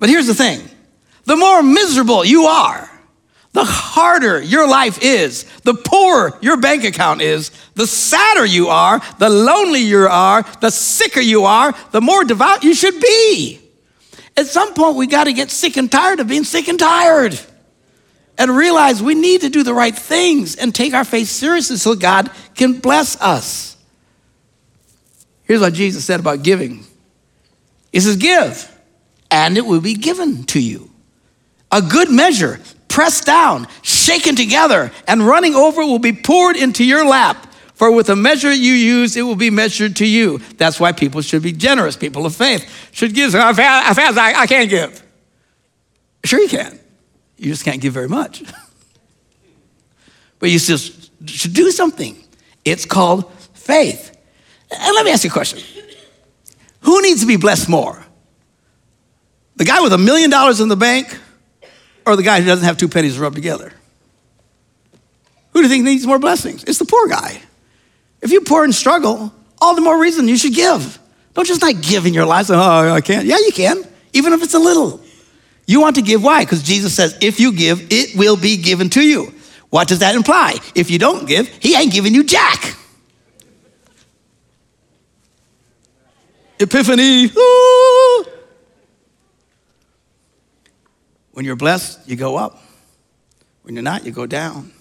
But 0.00 0.08
here's 0.08 0.26
the 0.26 0.34
thing 0.34 0.60
the 1.24 1.36
more 1.36 1.62
miserable 1.62 2.24
you 2.24 2.46
are, 2.46 2.90
the 3.52 3.64
harder 3.64 4.40
your 4.40 4.68
life 4.68 4.98
is, 5.02 5.44
the 5.62 5.74
poorer 5.74 6.38
your 6.40 6.58
bank 6.58 6.84
account 6.84 7.22
is, 7.22 7.50
the 7.74 7.86
sadder 7.86 8.44
you 8.44 8.68
are, 8.68 9.00
the 9.18 9.30
lonelier 9.30 10.02
you 10.02 10.06
are, 10.06 10.42
the 10.60 10.70
sicker 10.70 11.20
you 11.20 11.44
are, 11.44 11.74
the 11.92 12.00
more 12.00 12.24
devout 12.24 12.62
you 12.62 12.74
should 12.74 13.00
be. 13.00 13.60
At 14.36 14.46
some 14.46 14.74
point, 14.74 14.96
we 14.96 15.06
got 15.06 15.24
to 15.24 15.32
get 15.32 15.50
sick 15.50 15.76
and 15.76 15.90
tired 15.90 16.20
of 16.20 16.28
being 16.28 16.44
sick 16.44 16.68
and 16.68 16.78
tired 16.78 17.38
and 18.38 18.56
realize 18.56 19.02
we 19.02 19.16
need 19.16 19.40
to 19.40 19.50
do 19.50 19.64
the 19.64 19.74
right 19.74 19.94
things 19.94 20.54
and 20.54 20.72
take 20.72 20.94
our 20.94 21.04
faith 21.04 21.26
seriously 21.26 21.76
so 21.76 21.96
God 21.96 22.30
can 22.54 22.78
bless 22.78 23.20
us. 23.20 23.76
Here's 25.42 25.60
what 25.60 25.72
Jesus 25.72 26.04
said 26.04 26.20
about 26.20 26.44
giving 26.44 26.84
He 27.92 28.00
says, 28.00 28.16
Give, 28.16 28.80
and 29.30 29.58
it 29.58 29.66
will 29.66 29.80
be 29.80 29.94
given 29.94 30.44
to 30.44 30.60
you. 30.60 30.90
A 31.72 31.82
good 31.82 32.10
measure, 32.10 32.60
pressed 32.98 33.26
down, 33.26 33.68
shaken 33.82 34.34
together, 34.34 34.90
and 35.06 35.24
running 35.24 35.54
over 35.54 35.82
will 35.82 36.00
be 36.00 36.12
poured 36.12 36.56
into 36.56 36.84
your 36.84 37.06
lap. 37.06 37.46
For 37.74 37.92
with 37.92 38.08
the 38.08 38.16
measure 38.16 38.52
you 38.52 38.72
use, 38.72 39.16
it 39.16 39.22
will 39.22 39.36
be 39.36 39.50
measured 39.50 39.94
to 39.96 40.04
you. 40.04 40.38
That's 40.56 40.80
why 40.80 40.90
people 40.90 41.20
should 41.20 41.44
be 41.44 41.52
generous. 41.52 41.96
People 41.96 42.26
of 42.26 42.34
faith 42.34 42.68
should 42.90 43.14
give. 43.14 43.36
I 43.36 43.52
fast, 43.52 44.18
I, 44.18 44.40
I 44.40 44.46
can't 44.48 44.68
give. 44.68 45.00
Sure, 46.24 46.40
you 46.40 46.48
can. 46.48 46.76
You 47.36 47.52
just 47.52 47.64
can't 47.64 47.80
give 47.80 47.94
very 47.94 48.08
much. 48.08 48.42
but 50.40 50.50
you 50.50 50.58
just 50.58 51.12
should 51.28 51.54
do 51.54 51.70
something. 51.70 52.16
It's 52.64 52.84
called 52.84 53.32
faith. 53.54 54.10
And 54.72 54.94
let 54.96 55.04
me 55.04 55.12
ask 55.12 55.22
you 55.22 55.30
a 55.30 55.32
question 55.32 55.60
Who 56.80 57.00
needs 57.00 57.20
to 57.20 57.28
be 57.28 57.36
blessed 57.36 57.68
more? 57.68 58.04
The 59.54 59.64
guy 59.64 59.82
with 59.82 59.92
a 59.92 59.98
million 59.98 60.30
dollars 60.30 60.58
in 60.58 60.68
the 60.68 60.76
bank 60.76 61.16
or 62.08 62.16
the 62.16 62.22
guy 62.22 62.40
who 62.40 62.46
doesn't 62.46 62.64
have 62.64 62.76
two 62.76 62.88
pennies 62.88 63.16
to 63.16 63.20
rub 63.20 63.34
together? 63.34 63.72
Who 65.52 65.60
do 65.60 65.62
you 65.62 65.68
think 65.68 65.84
needs 65.84 66.06
more 66.06 66.18
blessings? 66.18 66.64
It's 66.64 66.78
the 66.78 66.84
poor 66.84 67.08
guy. 67.08 67.40
If 68.22 68.32
you're 68.32 68.42
poor 68.42 68.64
and 68.64 68.74
struggle, 68.74 69.32
all 69.60 69.74
the 69.74 69.80
more 69.80 70.00
reason 70.00 70.28
you 70.28 70.36
should 70.36 70.54
give. 70.54 70.98
Don't 71.34 71.46
just 71.46 71.60
not 71.60 71.82
give 71.82 72.06
in 72.06 72.14
your 72.14 72.26
life. 72.26 72.46
Oh, 72.50 72.92
I 72.92 73.00
can't. 73.00 73.26
Yeah, 73.26 73.38
you 73.38 73.52
can, 73.52 73.84
even 74.12 74.32
if 74.32 74.42
it's 74.42 74.54
a 74.54 74.58
little. 74.58 75.00
You 75.66 75.80
want 75.80 75.96
to 75.96 76.02
give. 76.02 76.22
Why? 76.24 76.44
Because 76.44 76.62
Jesus 76.62 76.94
says, 76.94 77.16
if 77.20 77.38
you 77.38 77.52
give, 77.52 77.86
it 77.90 78.16
will 78.16 78.36
be 78.36 78.56
given 78.56 78.88
to 78.90 79.02
you. 79.02 79.34
What 79.70 79.86
does 79.86 79.98
that 79.98 80.14
imply? 80.14 80.56
If 80.74 80.90
you 80.90 80.98
don't 80.98 81.26
give, 81.28 81.46
he 81.46 81.76
ain't 81.76 81.92
giving 81.92 82.14
you 82.14 82.24
jack. 82.24 82.74
Epiphany. 86.58 87.26
Ooh. 87.26 87.67
When 91.38 91.44
you're 91.44 91.54
blessed, 91.54 92.00
you 92.08 92.16
go 92.16 92.36
up. 92.36 92.60
When 93.62 93.76
you're 93.76 93.84
not, 93.84 94.04
you 94.04 94.10
go 94.10 94.26
down. 94.26 94.72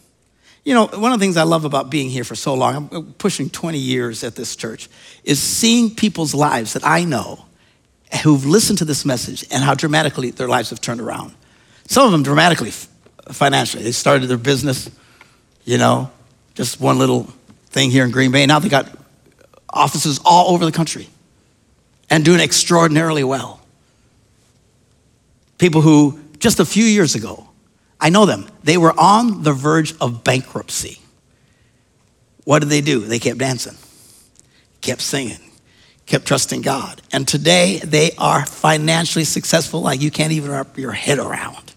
You 0.63 0.73
know, 0.73 0.87
one 0.87 1.11
of 1.11 1.19
the 1.19 1.23
things 1.23 1.37
I 1.37 1.43
love 1.43 1.65
about 1.65 1.91
being 1.91 2.09
here 2.09 2.23
for 2.23 2.33
so 2.33 2.55
long, 2.55 2.89
I'm 2.91 3.13
pushing 3.13 3.51
20 3.51 3.77
years 3.77 4.23
at 4.23 4.35
this 4.35 4.55
church, 4.55 4.89
is 5.23 5.39
seeing 5.39 5.93
people's 5.93 6.33
lives 6.33 6.73
that 6.73 6.83
I 6.83 7.03
know 7.03 7.45
who've 8.23 8.43
listened 8.43 8.79
to 8.79 8.85
this 8.85 9.05
message 9.05 9.45
and 9.51 9.63
how 9.63 9.75
dramatically 9.75 10.31
their 10.31 10.47
lives 10.47 10.71
have 10.71 10.81
turned 10.81 10.99
around. 10.99 11.35
Some 11.85 12.07
of 12.07 12.11
them 12.11 12.23
dramatically 12.23 12.71
financially. 13.31 13.83
They 13.83 13.91
started 13.91 14.25
their 14.25 14.39
business, 14.39 14.89
you 15.63 15.77
know, 15.77 16.09
just 16.55 16.81
one 16.81 16.97
little 16.97 17.25
thing 17.67 17.91
here 17.91 18.03
in 18.03 18.09
Green 18.09 18.31
Bay. 18.31 18.47
Now 18.47 18.57
they 18.57 18.69
got 18.69 18.89
offices 19.69 20.19
all 20.25 20.55
over 20.55 20.65
the 20.65 20.71
country. 20.71 21.07
and 22.09 22.25
doing 22.25 22.39
extraordinarily 22.39 23.23
well. 23.23 23.61
People 25.59 25.81
who 25.81 26.19
just 26.39 26.59
a 26.59 26.65
few 26.65 26.85
years 26.85 27.15
ago, 27.15 27.49
I 27.99 28.09
know 28.09 28.25
them, 28.25 28.47
they 28.63 28.77
were 28.77 28.93
on 28.97 29.43
the 29.43 29.53
verge 29.53 29.95
of 29.99 30.23
bankruptcy. 30.23 30.99
What 32.43 32.59
did 32.59 32.69
they 32.69 32.81
do? 32.81 32.99
They 32.99 33.19
kept 33.19 33.39
dancing, 33.39 33.75
kept 34.81 35.01
singing, 35.01 35.39
kept 36.05 36.25
trusting 36.25 36.61
God. 36.61 37.01
And 37.11 37.27
today 37.27 37.79
they 37.83 38.11
are 38.17 38.45
financially 38.45 39.25
successful 39.25 39.81
like 39.81 40.01
you 40.01 40.11
can't 40.11 40.31
even 40.31 40.51
wrap 40.51 40.77
your 40.77 40.93
head 40.93 41.19
around. 41.19 41.73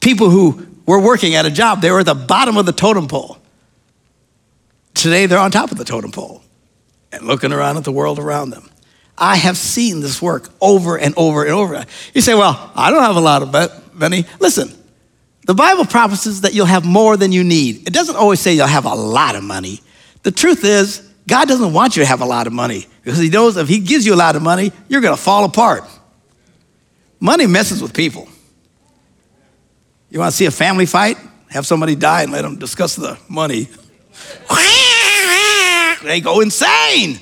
People 0.00 0.30
who 0.30 0.66
were 0.86 1.00
working 1.00 1.34
at 1.34 1.44
a 1.44 1.50
job, 1.50 1.82
they 1.82 1.90
were 1.90 2.00
at 2.00 2.06
the 2.06 2.14
bottom 2.14 2.56
of 2.56 2.66
the 2.66 2.72
totem 2.72 3.08
pole. 3.08 3.38
Today 4.94 5.26
they're 5.26 5.38
on 5.38 5.50
top 5.50 5.70
of 5.70 5.78
the 5.78 5.84
totem 5.84 6.12
pole 6.12 6.42
and 7.12 7.26
looking 7.26 7.52
around 7.52 7.76
at 7.76 7.84
the 7.84 7.92
world 7.92 8.18
around 8.18 8.50
them. 8.50 8.70
I 9.20 9.36
have 9.36 9.58
seen 9.58 10.00
this 10.00 10.22
work 10.22 10.48
over 10.62 10.98
and 10.98 11.14
over 11.16 11.44
and 11.44 11.52
over. 11.52 11.84
You 12.14 12.22
say, 12.22 12.34
Well, 12.34 12.72
I 12.74 12.90
don't 12.90 13.02
have 13.02 13.16
a 13.16 13.20
lot 13.20 13.42
of 13.42 13.94
money. 13.94 14.24
Listen, 14.40 14.72
the 15.46 15.54
Bible 15.54 15.84
promises 15.84 16.40
that 16.40 16.54
you'll 16.54 16.66
have 16.66 16.84
more 16.86 17.18
than 17.18 17.30
you 17.30 17.44
need. 17.44 17.86
It 17.86 17.92
doesn't 17.92 18.16
always 18.16 18.40
say 18.40 18.54
you'll 18.54 18.66
have 18.66 18.86
a 18.86 18.94
lot 18.94 19.36
of 19.36 19.44
money. 19.44 19.80
The 20.22 20.30
truth 20.30 20.64
is, 20.64 21.06
God 21.28 21.48
doesn't 21.48 21.72
want 21.72 21.96
you 21.96 22.02
to 22.02 22.06
have 22.06 22.22
a 22.22 22.24
lot 22.24 22.46
of 22.46 22.52
money 22.54 22.86
because 23.04 23.18
He 23.18 23.28
knows 23.28 23.56
if 23.58 23.68
He 23.68 23.80
gives 23.80 24.06
you 24.06 24.14
a 24.14 24.16
lot 24.16 24.36
of 24.36 24.42
money, 24.42 24.72
you're 24.88 25.02
going 25.02 25.16
to 25.16 25.22
fall 25.22 25.44
apart. 25.44 25.84
Money 27.20 27.46
messes 27.46 27.82
with 27.82 27.92
people. 27.92 28.26
You 30.08 30.18
want 30.18 30.32
to 30.32 30.36
see 30.36 30.46
a 30.46 30.50
family 30.50 30.86
fight? 30.86 31.18
Have 31.50 31.66
somebody 31.66 31.94
die 31.94 32.22
and 32.22 32.32
let 32.32 32.42
them 32.42 32.58
discuss 32.58 32.96
the 32.96 33.18
money. 33.28 33.68
they 36.02 36.20
go 36.20 36.40
insane. 36.40 37.20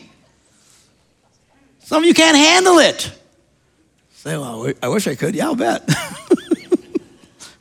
Some 1.89 2.03
of 2.03 2.07
you 2.07 2.13
can't 2.13 2.37
handle 2.37 2.81
it. 2.81 3.11
Say, 4.13 4.37
well, 4.37 4.71
I 4.83 4.89
wish 4.89 5.07
I 5.09 5.15
could. 5.15 5.35
Yeah, 5.35 5.47
I'll 5.47 5.55
bet. 5.55 5.85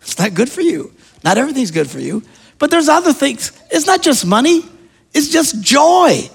it's 0.02 0.20
not 0.20 0.34
good 0.34 0.52
for 0.52 0.60
you. 0.60 0.92
Not 1.24 1.38
everything's 1.38 1.72
good 1.72 1.90
for 1.90 2.02
you. 2.02 2.22
But 2.60 2.70
there's 2.70 2.90
other 2.90 3.14
things. 3.14 3.54
It's 3.72 3.88
not 3.88 4.02
just 4.02 4.26
money, 4.26 4.66
it's 5.14 5.30
just 5.30 5.62
joy. 5.62 6.30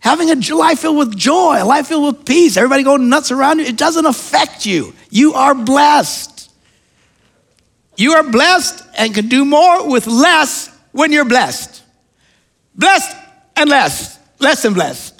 Having 0.00 0.30
a 0.30 0.54
life 0.56 0.80
filled 0.80 0.98
with 0.98 1.16
joy, 1.16 1.56
a 1.58 1.64
life 1.64 1.86
filled 1.86 2.18
with 2.18 2.26
peace, 2.26 2.58
everybody 2.58 2.82
going 2.82 3.08
nuts 3.08 3.30
around 3.30 3.60
you, 3.60 3.64
it 3.64 3.78
doesn't 3.78 4.04
affect 4.04 4.66
you. 4.66 4.92
You 5.08 5.32
are 5.32 5.54
blessed. 5.54 6.52
You 7.96 8.12
are 8.12 8.30
blessed 8.30 8.84
and 8.98 9.14
can 9.14 9.28
do 9.28 9.46
more 9.46 9.88
with 9.88 10.06
less 10.06 10.68
when 10.92 11.12
you're 11.12 11.24
blessed. 11.24 11.82
Blessed 12.74 13.16
and 13.56 13.70
less, 13.70 14.18
less 14.38 14.66
and 14.66 14.74
blessed. 14.74 15.15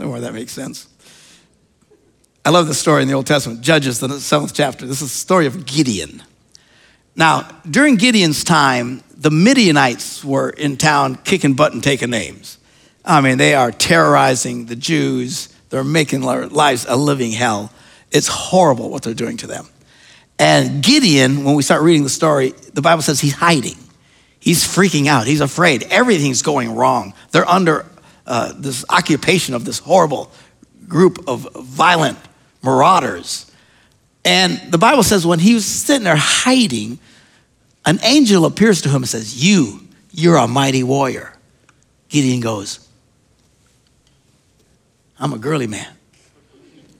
Somewhere 0.00 0.20
that 0.22 0.32
makes 0.32 0.52
sense. 0.52 0.88
I 2.42 2.48
love 2.48 2.66
the 2.66 2.72
story 2.72 3.02
in 3.02 3.08
the 3.08 3.12
Old 3.12 3.26
Testament, 3.26 3.60
Judges, 3.60 4.00
the 4.00 4.18
seventh 4.18 4.54
chapter. 4.54 4.86
This 4.86 5.02
is 5.02 5.12
the 5.12 5.18
story 5.18 5.44
of 5.44 5.66
Gideon. 5.66 6.22
Now, 7.14 7.42
during 7.68 7.96
Gideon's 7.96 8.42
time, 8.42 9.02
the 9.14 9.30
Midianites 9.30 10.24
were 10.24 10.48
in 10.48 10.78
town 10.78 11.16
kicking 11.16 11.52
butt 11.52 11.74
and 11.74 11.84
taking 11.84 12.08
names. 12.08 12.56
I 13.04 13.20
mean, 13.20 13.36
they 13.36 13.54
are 13.54 13.70
terrorizing 13.70 14.64
the 14.64 14.74
Jews. 14.74 15.54
They're 15.68 15.84
making 15.84 16.22
their 16.22 16.46
lives 16.46 16.86
a 16.88 16.96
living 16.96 17.32
hell. 17.32 17.70
It's 18.10 18.28
horrible 18.28 18.88
what 18.88 19.02
they're 19.02 19.12
doing 19.12 19.36
to 19.36 19.46
them. 19.46 19.68
And 20.38 20.82
Gideon, 20.82 21.44
when 21.44 21.56
we 21.56 21.62
start 21.62 21.82
reading 21.82 22.04
the 22.04 22.08
story, 22.08 22.54
the 22.72 22.80
Bible 22.80 23.02
says 23.02 23.20
he's 23.20 23.34
hiding. 23.34 23.76
He's 24.38 24.66
freaking 24.66 25.08
out. 25.08 25.26
He's 25.26 25.42
afraid. 25.42 25.82
Everything's 25.90 26.40
going 26.40 26.74
wrong. 26.74 27.12
They're 27.32 27.46
under 27.46 27.84
uh, 28.30 28.52
this 28.56 28.84
occupation 28.88 29.54
of 29.54 29.64
this 29.64 29.80
horrible 29.80 30.30
group 30.86 31.18
of 31.26 31.48
violent 31.56 32.16
marauders. 32.62 33.50
And 34.24 34.60
the 34.70 34.78
Bible 34.78 35.02
says 35.02 35.26
when 35.26 35.40
he 35.40 35.54
was 35.54 35.66
sitting 35.66 36.04
there 36.04 36.14
hiding, 36.16 37.00
an 37.84 37.98
angel 38.04 38.46
appears 38.46 38.82
to 38.82 38.88
him 38.88 39.02
and 39.02 39.08
says, 39.08 39.42
You, 39.42 39.80
you're 40.12 40.36
a 40.36 40.46
mighty 40.46 40.84
warrior. 40.84 41.32
Gideon 42.08 42.40
goes, 42.40 42.88
I'm 45.18 45.32
a 45.32 45.38
girly 45.38 45.66
man. 45.66 45.92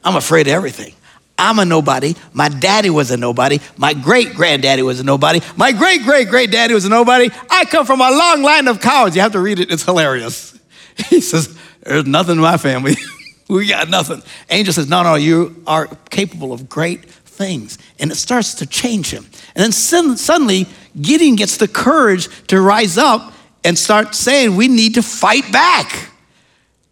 I'm 0.02 0.16
afraid 0.16 0.48
of 0.48 0.52
everything. 0.52 0.94
I'm 1.38 1.60
a 1.60 1.64
nobody. 1.64 2.16
My 2.32 2.48
daddy 2.48 2.90
was 2.90 3.12
a 3.12 3.16
nobody. 3.16 3.60
My 3.76 3.94
great 3.94 4.34
granddaddy 4.34 4.82
was 4.82 4.98
a 4.98 5.04
nobody. 5.04 5.40
My 5.56 5.70
great 5.70 6.02
great 6.02 6.28
great 6.28 6.50
daddy 6.50 6.74
was 6.74 6.84
a 6.84 6.88
nobody. 6.88 7.30
I 7.48 7.66
come 7.66 7.86
from 7.86 8.00
a 8.00 8.10
long 8.10 8.42
line 8.42 8.66
of 8.66 8.80
cowards. 8.80 9.14
You 9.14 9.22
have 9.22 9.32
to 9.32 9.40
read 9.40 9.60
it, 9.60 9.70
it's 9.70 9.84
hilarious. 9.84 10.59
He 11.08 11.20
says, 11.20 11.56
There's 11.82 12.06
nothing 12.06 12.36
in 12.36 12.42
my 12.42 12.56
family. 12.56 12.96
we 13.48 13.66
got 13.66 13.88
nothing. 13.88 14.22
Angel 14.48 14.72
says, 14.72 14.88
No, 14.88 15.02
no, 15.02 15.14
you 15.14 15.62
are 15.66 15.86
capable 16.10 16.52
of 16.52 16.68
great 16.68 17.04
things. 17.04 17.78
And 17.98 18.10
it 18.10 18.16
starts 18.16 18.54
to 18.54 18.66
change 18.66 19.10
him. 19.10 19.24
And 19.54 19.64
then 19.64 19.72
suddenly, 19.72 20.66
Gideon 21.00 21.36
gets 21.36 21.56
the 21.56 21.68
courage 21.68 22.28
to 22.48 22.60
rise 22.60 22.98
up 22.98 23.32
and 23.64 23.78
start 23.78 24.14
saying, 24.14 24.56
We 24.56 24.68
need 24.68 24.94
to 24.94 25.02
fight 25.02 25.50
back. 25.52 26.10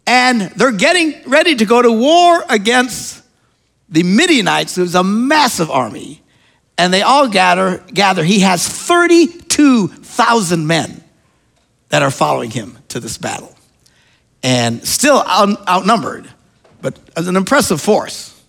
And 0.05 0.41
they're 0.41 0.71
getting 0.71 1.29
ready 1.29 1.55
to 1.55 1.65
go 1.65 1.81
to 1.81 1.91
war 1.91 2.43
against 2.49 3.23
the 3.89 4.03
Midianites. 4.03 4.75
There's 4.75 4.95
a 4.95 5.03
massive 5.03 5.69
army. 5.69 6.23
And 6.77 6.93
they 6.93 7.01
all 7.01 7.27
gather, 7.27 7.83
gather. 7.93 8.23
He 8.23 8.39
has 8.39 8.67
32,000 8.67 10.65
men 10.65 11.03
that 11.89 12.01
are 12.01 12.11
following 12.11 12.51
him 12.51 12.77
to 12.87 12.99
this 12.99 13.17
battle. 13.17 13.53
And 14.41 14.85
still 14.87 15.23
out, 15.25 15.67
outnumbered, 15.67 16.29
but 16.81 16.97
as 17.15 17.27
an 17.27 17.35
impressive 17.35 17.81
force. 17.81 18.41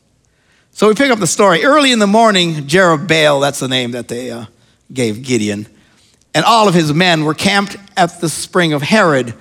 So 0.72 0.88
we 0.88 0.94
pick 0.94 1.10
up 1.10 1.18
the 1.18 1.26
story. 1.26 1.64
Early 1.64 1.90
in 1.92 1.98
the 1.98 2.06
morning, 2.06 2.54
Jerubbaal, 2.66 3.40
that's 3.40 3.58
the 3.58 3.68
name 3.68 3.90
that 3.90 4.08
they 4.08 4.30
uh, 4.30 4.46
gave 4.92 5.22
Gideon, 5.22 5.66
and 6.32 6.44
all 6.44 6.68
of 6.68 6.74
his 6.74 6.92
men 6.92 7.24
were 7.24 7.34
camped 7.34 7.76
at 7.96 8.20
the 8.20 8.28
spring 8.28 8.72
of 8.72 8.82
Harod. 8.82 9.34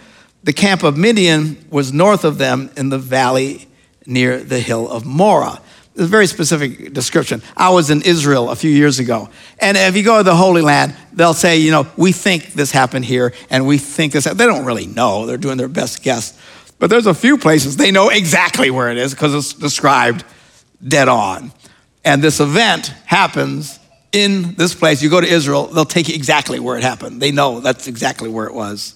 The 0.43 0.53
camp 0.53 0.83
of 0.83 0.97
Midian 0.97 1.63
was 1.69 1.93
north 1.93 2.23
of 2.23 2.39
them 2.39 2.71
in 2.75 2.89
the 2.89 2.97
valley 2.97 3.67
near 4.05 4.39
the 4.39 4.59
hill 4.59 4.89
of 4.89 5.05
Moreh. 5.05 5.59
A 5.99 6.05
very 6.05 6.27
specific 6.27 6.93
description. 6.93 7.41
I 7.57 7.69
was 7.69 7.89
in 7.89 8.01
Israel 8.01 8.49
a 8.49 8.55
few 8.55 8.71
years 8.71 8.99
ago. 8.99 9.29
And 9.59 9.77
if 9.77 9.95
you 9.95 10.03
go 10.03 10.17
to 10.17 10.23
the 10.23 10.35
Holy 10.35 10.61
Land, 10.61 10.95
they'll 11.13 11.33
say, 11.33 11.57
you 11.57 11.71
know, 11.71 11.87
we 11.97 12.11
think 12.11 12.53
this 12.53 12.71
happened 12.71 13.05
here 13.05 13.33
and 13.49 13.67
we 13.67 13.77
think 13.77 14.13
this. 14.13 14.23
Happened. 14.23 14.39
They 14.39 14.45
don't 14.45 14.65
really 14.65 14.87
know. 14.87 15.25
They're 15.25 15.37
doing 15.37 15.57
their 15.57 15.67
best 15.67 16.01
guess. 16.01 16.39
But 16.79 16.89
there's 16.89 17.07
a 17.07 17.13
few 17.13 17.37
places 17.37 17.75
they 17.75 17.91
know 17.91 18.09
exactly 18.09 18.71
where 18.71 18.89
it 18.89 18.97
is 18.97 19.13
because 19.13 19.35
it's 19.35 19.53
described 19.53 20.23
dead 20.85 21.09
on. 21.09 21.51
And 22.05 22.21
this 22.21 22.39
event 22.39 22.87
happens 23.05 23.79
in 24.11 24.53
this 24.55 24.73
place. 24.73 25.01
You 25.01 25.09
go 25.09 25.21
to 25.21 25.27
Israel, 25.27 25.67
they'll 25.67 25.85
take 25.85 26.07
you 26.07 26.15
exactly 26.15 26.59
where 26.59 26.77
it 26.77 26.83
happened. 26.83 27.21
They 27.21 27.31
know 27.31 27.59
that's 27.59 27.87
exactly 27.87 28.29
where 28.29 28.47
it 28.47 28.53
was. 28.53 28.95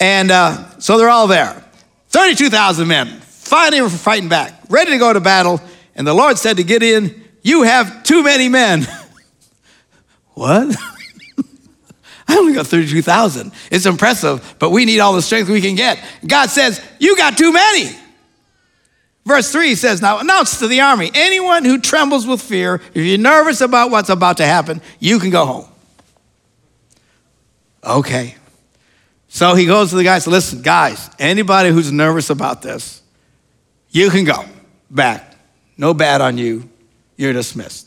And 0.00 0.30
uh, 0.30 0.78
so 0.78 0.98
they're 0.98 1.08
all 1.08 1.26
there 1.26 1.64
32,000 2.08 2.88
men, 2.88 3.06
finally 3.20 3.88
fighting 3.90 4.28
back, 4.28 4.54
ready 4.68 4.92
to 4.92 4.98
go 4.98 5.12
to 5.12 5.20
battle. 5.20 5.60
And 5.98 6.06
the 6.06 6.14
Lord 6.14 6.38
said 6.38 6.56
to 6.58 6.62
Gideon, 6.62 7.24
You 7.42 7.64
have 7.64 8.04
too 8.04 8.22
many 8.22 8.48
men. 8.48 8.86
what? 10.34 10.74
I 12.28 12.36
only 12.36 12.54
got 12.54 12.68
32,000. 12.68 13.50
It's 13.72 13.84
impressive, 13.84 14.54
but 14.60 14.70
we 14.70 14.84
need 14.84 15.00
all 15.00 15.12
the 15.12 15.22
strength 15.22 15.50
we 15.50 15.60
can 15.60 15.74
get. 15.74 16.02
God 16.24 16.50
says, 16.50 16.80
You 17.00 17.16
got 17.16 17.36
too 17.36 17.52
many. 17.52 17.90
Verse 19.26 19.50
3 19.50 19.74
says, 19.74 20.00
Now 20.00 20.20
announce 20.20 20.60
to 20.60 20.68
the 20.68 20.82
army 20.82 21.10
anyone 21.14 21.64
who 21.64 21.80
trembles 21.80 22.28
with 22.28 22.40
fear, 22.40 22.80
if 22.94 23.04
you're 23.04 23.18
nervous 23.18 23.60
about 23.60 23.90
what's 23.90 24.08
about 24.08 24.36
to 24.36 24.46
happen, 24.46 24.80
you 25.00 25.18
can 25.18 25.30
go 25.30 25.46
home. 25.46 25.68
Okay. 27.82 28.36
So 29.26 29.56
he 29.56 29.66
goes 29.66 29.90
to 29.90 29.96
the 29.96 30.04
guys, 30.04 30.28
listen, 30.28 30.62
guys, 30.62 31.10
anybody 31.18 31.70
who's 31.70 31.90
nervous 31.90 32.30
about 32.30 32.62
this, 32.62 33.02
you 33.90 34.10
can 34.10 34.24
go 34.24 34.44
back. 34.90 35.27
No 35.78 35.94
bad 35.94 36.20
on 36.20 36.36
you. 36.36 36.68
You're 37.16 37.32
dismissed. 37.32 37.86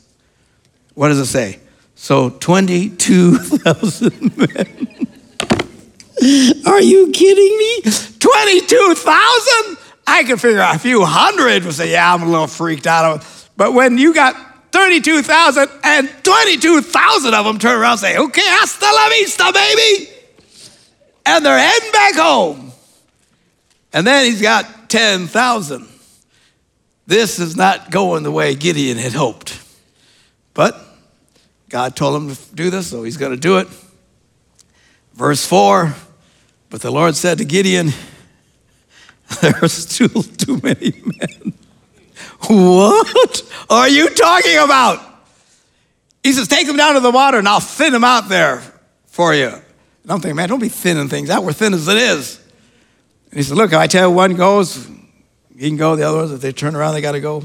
What 0.96 1.10
does 1.10 1.20
it 1.20 1.28
say? 1.28 1.60
So 1.96 2.30
22,000 2.30 4.38
men. 4.38 5.08
Are 6.66 6.82
you 6.82 7.12
kidding 7.12 7.58
me? 7.58 7.82
22,000? 8.20 9.78
I 10.08 10.24
could 10.26 10.42
figure 10.42 10.62
out 10.62 10.76
a 10.76 10.80
few 10.80 11.06
hundred 11.06 11.64
would 11.64 11.74
say, 11.74 11.92
yeah, 11.92 12.14
I'm 12.14 12.24
a 12.24 12.26
little 12.26 12.48
freaked 12.48 12.88
out. 12.88 13.26
But 13.56 13.74
when 13.74 13.98
you 13.98 14.14
got 14.14 14.36
32,000 14.72 15.70
and 15.84 16.10
22,000 16.24 17.34
of 17.34 17.46
them 17.46 17.60
turn 17.60 17.80
around 17.80 17.94
and 17.94 18.00
say, 18.00 18.18
okay, 18.18 18.42
hasta 18.44 18.86
la 18.86 19.10
vista, 19.10 19.52
baby. 19.54 20.10
And 21.26 21.46
they're 21.46 21.60
heading 21.60 21.92
back 21.92 22.16
home. 22.16 22.72
And 23.94 24.08
then 24.08 24.26
he's 24.26 24.42
got 24.42 24.90
10,000. 24.90 25.88
This 27.08 27.40
is 27.40 27.56
not 27.56 27.92
going 27.92 28.24
the 28.24 28.32
way 28.32 28.56
Gideon 28.56 28.98
had 28.98 29.14
hoped. 29.14 29.60
But 30.54 30.80
God 31.70 31.96
told 31.96 32.22
him 32.22 32.36
to 32.36 32.56
do 32.56 32.70
this, 32.70 32.88
so 32.88 33.04
he's 33.04 33.18
going 33.18 33.32
to 33.32 33.40
do 33.40 33.58
it. 33.58 33.68
Verse 35.14 35.46
4 35.46 35.94
But 36.70 36.82
the 36.82 36.92
Lord 36.92 37.16
said 37.16 37.38
to 37.40 37.46
Gideon, 37.46 37.92
There's 39.42 39.74
still 39.74 40.24
too 40.24 40.60
many 40.62 41.02
men. 41.04 41.54
What 42.48 43.44
are 43.70 43.88
you 43.88 44.10
talking 44.10 44.58
about? 44.58 45.00
He 46.24 46.34
says, 46.34 46.48
Take 46.48 46.68
them 46.68 46.78
down 46.78 46.96
to 46.96 47.00
the 47.00 47.12
water 47.12 47.38
and 47.38 47.48
I'll 47.48 47.60
thin 47.60 47.94
them 47.94 48.04
out 48.04 48.30
there 48.30 48.62
for 49.06 49.34
you. 49.34 49.48
And 49.48 50.12
I'm 50.12 50.20
thinking, 50.20 50.36
man, 50.36 50.50
don't 50.50 50.60
be 50.60 50.70
thinning 50.70 51.08
things 51.08 51.30
out. 51.30 51.44
We're 51.44 51.54
thin 51.54 51.74
as 51.74 51.88
it 51.88 51.98
is. 51.98 52.40
And 53.30 53.38
he 53.38 53.44
said, 53.44 53.58
Look, 53.58 53.72
if 53.72 53.78
I 53.78 53.88
tell 53.88 54.10
you 54.10 54.16
one 54.16 54.36
goes, 54.36 54.88
he 55.62 55.68
can 55.68 55.78
go. 55.78 55.96
The 55.96 56.02
other 56.02 56.18
ones, 56.18 56.32
if 56.32 56.42
they 56.42 56.52
turn 56.52 56.76
around, 56.76 56.96
they 56.96 57.02
got 57.02 57.12
to 57.12 57.20
go. 57.20 57.44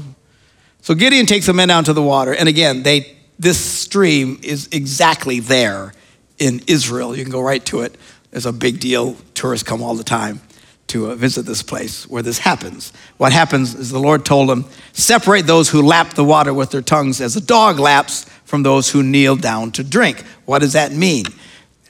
So 0.81 0.95
Gideon 0.95 1.27
takes 1.27 1.45
the 1.45 1.53
men 1.53 1.67
down 1.67 1.83
to 1.83 1.93
the 1.93 2.01
water. 2.01 2.33
And 2.33 2.49
again, 2.49 2.81
they, 2.81 3.15
this 3.37 3.59
stream 3.59 4.39
is 4.41 4.67
exactly 4.71 5.39
there 5.39 5.93
in 6.39 6.61
Israel. 6.65 7.15
You 7.15 7.23
can 7.23 7.31
go 7.31 7.41
right 7.41 7.63
to 7.67 7.81
it. 7.81 7.95
There's 8.31 8.47
a 8.47 8.51
big 8.51 8.79
deal. 8.79 9.17
Tourists 9.35 9.67
come 9.67 9.83
all 9.83 9.93
the 9.93 10.03
time 10.03 10.41
to 10.87 11.11
uh, 11.11 11.15
visit 11.15 11.45
this 11.45 11.61
place 11.61 12.09
where 12.09 12.23
this 12.23 12.39
happens. 12.39 12.91
What 13.17 13.33
happens 13.33 13.75
is 13.75 13.91
the 13.91 13.99
Lord 13.99 14.25
told 14.25 14.49
him, 14.49 14.65
Separate 14.93 15.45
those 15.45 15.69
who 15.69 15.83
lap 15.83 16.15
the 16.15 16.23
water 16.23 16.55
with 16.55 16.71
their 16.71 16.81
tongues 16.81 17.21
as 17.21 17.35
a 17.35 17.41
dog 17.41 17.77
laps 17.77 18.23
from 18.45 18.63
those 18.63 18.89
who 18.89 19.03
kneel 19.03 19.35
down 19.35 19.71
to 19.73 19.83
drink. 19.83 20.23
What 20.45 20.59
does 20.59 20.73
that 20.73 20.91
mean? 20.91 21.25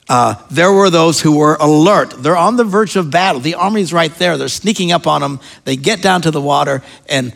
Uh, 0.09 0.35
there 0.49 0.71
were 0.71 0.89
those 0.89 1.19
who 1.19 1.37
were 1.37 1.57
alert. 1.59 2.13
They're 2.17 2.37
on 2.37 2.55
the 2.55 2.63
verge 2.63 2.95
of 2.95 3.11
battle. 3.11 3.41
The 3.41 3.55
army's 3.55 3.91
right 3.91 4.13
there. 4.15 4.37
They're 4.37 4.47
sneaking 4.47 4.91
up 4.91 5.05
on 5.05 5.21
them. 5.21 5.39
They 5.65 5.75
get 5.75 6.01
down 6.01 6.21
to 6.21 6.31
the 6.31 6.41
water, 6.41 6.81
and 7.09 7.33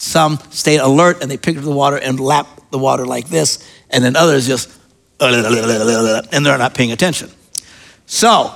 some 0.00 0.38
stay 0.50 0.78
alert 0.78 1.22
and 1.22 1.30
they 1.30 1.36
pick 1.36 1.58
up 1.58 1.62
the 1.62 1.70
water 1.70 1.98
and 1.98 2.18
lap 2.18 2.48
the 2.70 2.78
water 2.78 3.04
like 3.04 3.28
this, 3.28 3.62
and 3.90 4.02
then 4.02 4.16
others 4.16 4.46
just, 4.46 4.70
and 5.20 6.46
they're 6.46 6.56
not 6.56 6.72
paying 6.74 6.92
attention. 6.92 7.28
So 8.06 8.50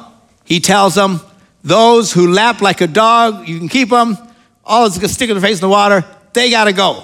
he 0.45 0.61
tells 0.61 0.95
them, 0.95 1.21
those 1.63 2.11
who 2.13 2.33
lap 2.33 2.61
like 2.61 2.81
a 2.81 2.87
dog, 2.87 3.49
you 3.49 3.59
can 3.59 3.69
keep 3.69 3.91
them. 3.91 4.17
All 4.65 4.87
is 4.87 4.97
gonna 4.97 5.09
stick 5.09 5.31
their 5.31 5.41
face 5.41 5.59
in 5.59 5.63
the 5.63 5.69
water. 5.69 6.05
They 6.33 6.51
gotta 6.51 6.73
go. 6.73 7.03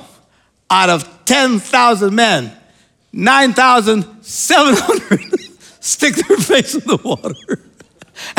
Out 0.70 0.88
of 0.88 1.05
10,000 1.25 2.14
men, 2.14 2.53
9,700 3.12 5.40
stick 5.80 6.14
their 6.14 6.36
face 6.38 6.74
in 6.74 6.86
the 6.86 6.96
water. 6.96 7.34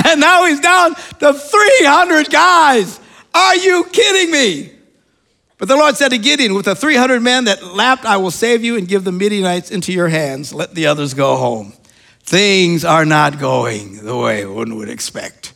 And 0.06 0.20
now 0.20 0.46
he's 0.46 0.60
down 0.60 0.96
to 1.20 1.34
300 1.34 2.30
guys. 2.30 3.00
Are 3.34 3.56
you 3.56 3.86
kidding 3.92 4.32
me? 4.32 4.72
But 5.58 5.68
the 5.68 5.76
Lord 5.76 5.96
said 5.96 6.10
to 6.10 6.18
Gideon, 6.18 6.54
With 6.56 6.66
the 6.66 6.76
300 6.76 7.22
men 7.22 7.46
that 7.46 7.64
lapped, 7.64 8.06
I 8.06 8.18
will 8.18 8.32
save 8.32 8.64
you 8.64 8.78
and 8.78 8.88
give 8.88 9.04
the 9.04 9.12
Midianites 9.12 9.70
into 9.70 9.94
your 9.94 10.08
hands. 10.08 10.54
Let 10.54 10.74
the 10.74 10.88
others 10.88 11.14
go 11.14 11.36
home. 11.38 11.74
Things 12.22 12.86
are 12.86 13.06
not 13.06 13.40
going 13.40 14.04
the 14.04 14.18
way 14.18 14.46
one 14.46 14.76
would 14.78 14.90
expect. 14.90 15.54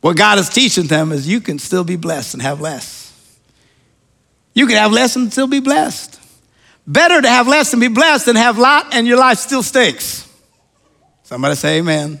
What 0.00 0.16
God 0.16 0.38
is 0.38 0.48
teaching 0.48 0.86
them 0.86 1.12
is 1.12 1.28
you 1.28 1.40
can 1.40 1.58
still 1.58 1.84
be 1.84 1.96
blessed 1.96 2.34
and 2.34 2.42
have 2.42 2.60
less. 2.60 3.12
You 4.52 4.66
can 4.66 4.76
have 4.76 4.92
less 4.92 5.16
and 5.16 5.30
still 5.30 5.46
be 5.46 5.60
blessed. 5.60 6.20
Better 6.86 7.20
to 7.20 7.28
have 7.28 7.48
less 7.48 7.72
and 7.72 7.80
be 7.80 7.88
blessed 7.88 8.26
than 8.26 8.36
have 8.36 8.58
lot 8.58 8.94
and 8.94 9.06
your 9.06 9.18
life 9.18 9.38
still 9.38 9.62
stinks. 9.62 10.25
Somebody 11.26 11.56
say 11.56 11.78
amen. 11.78 12.20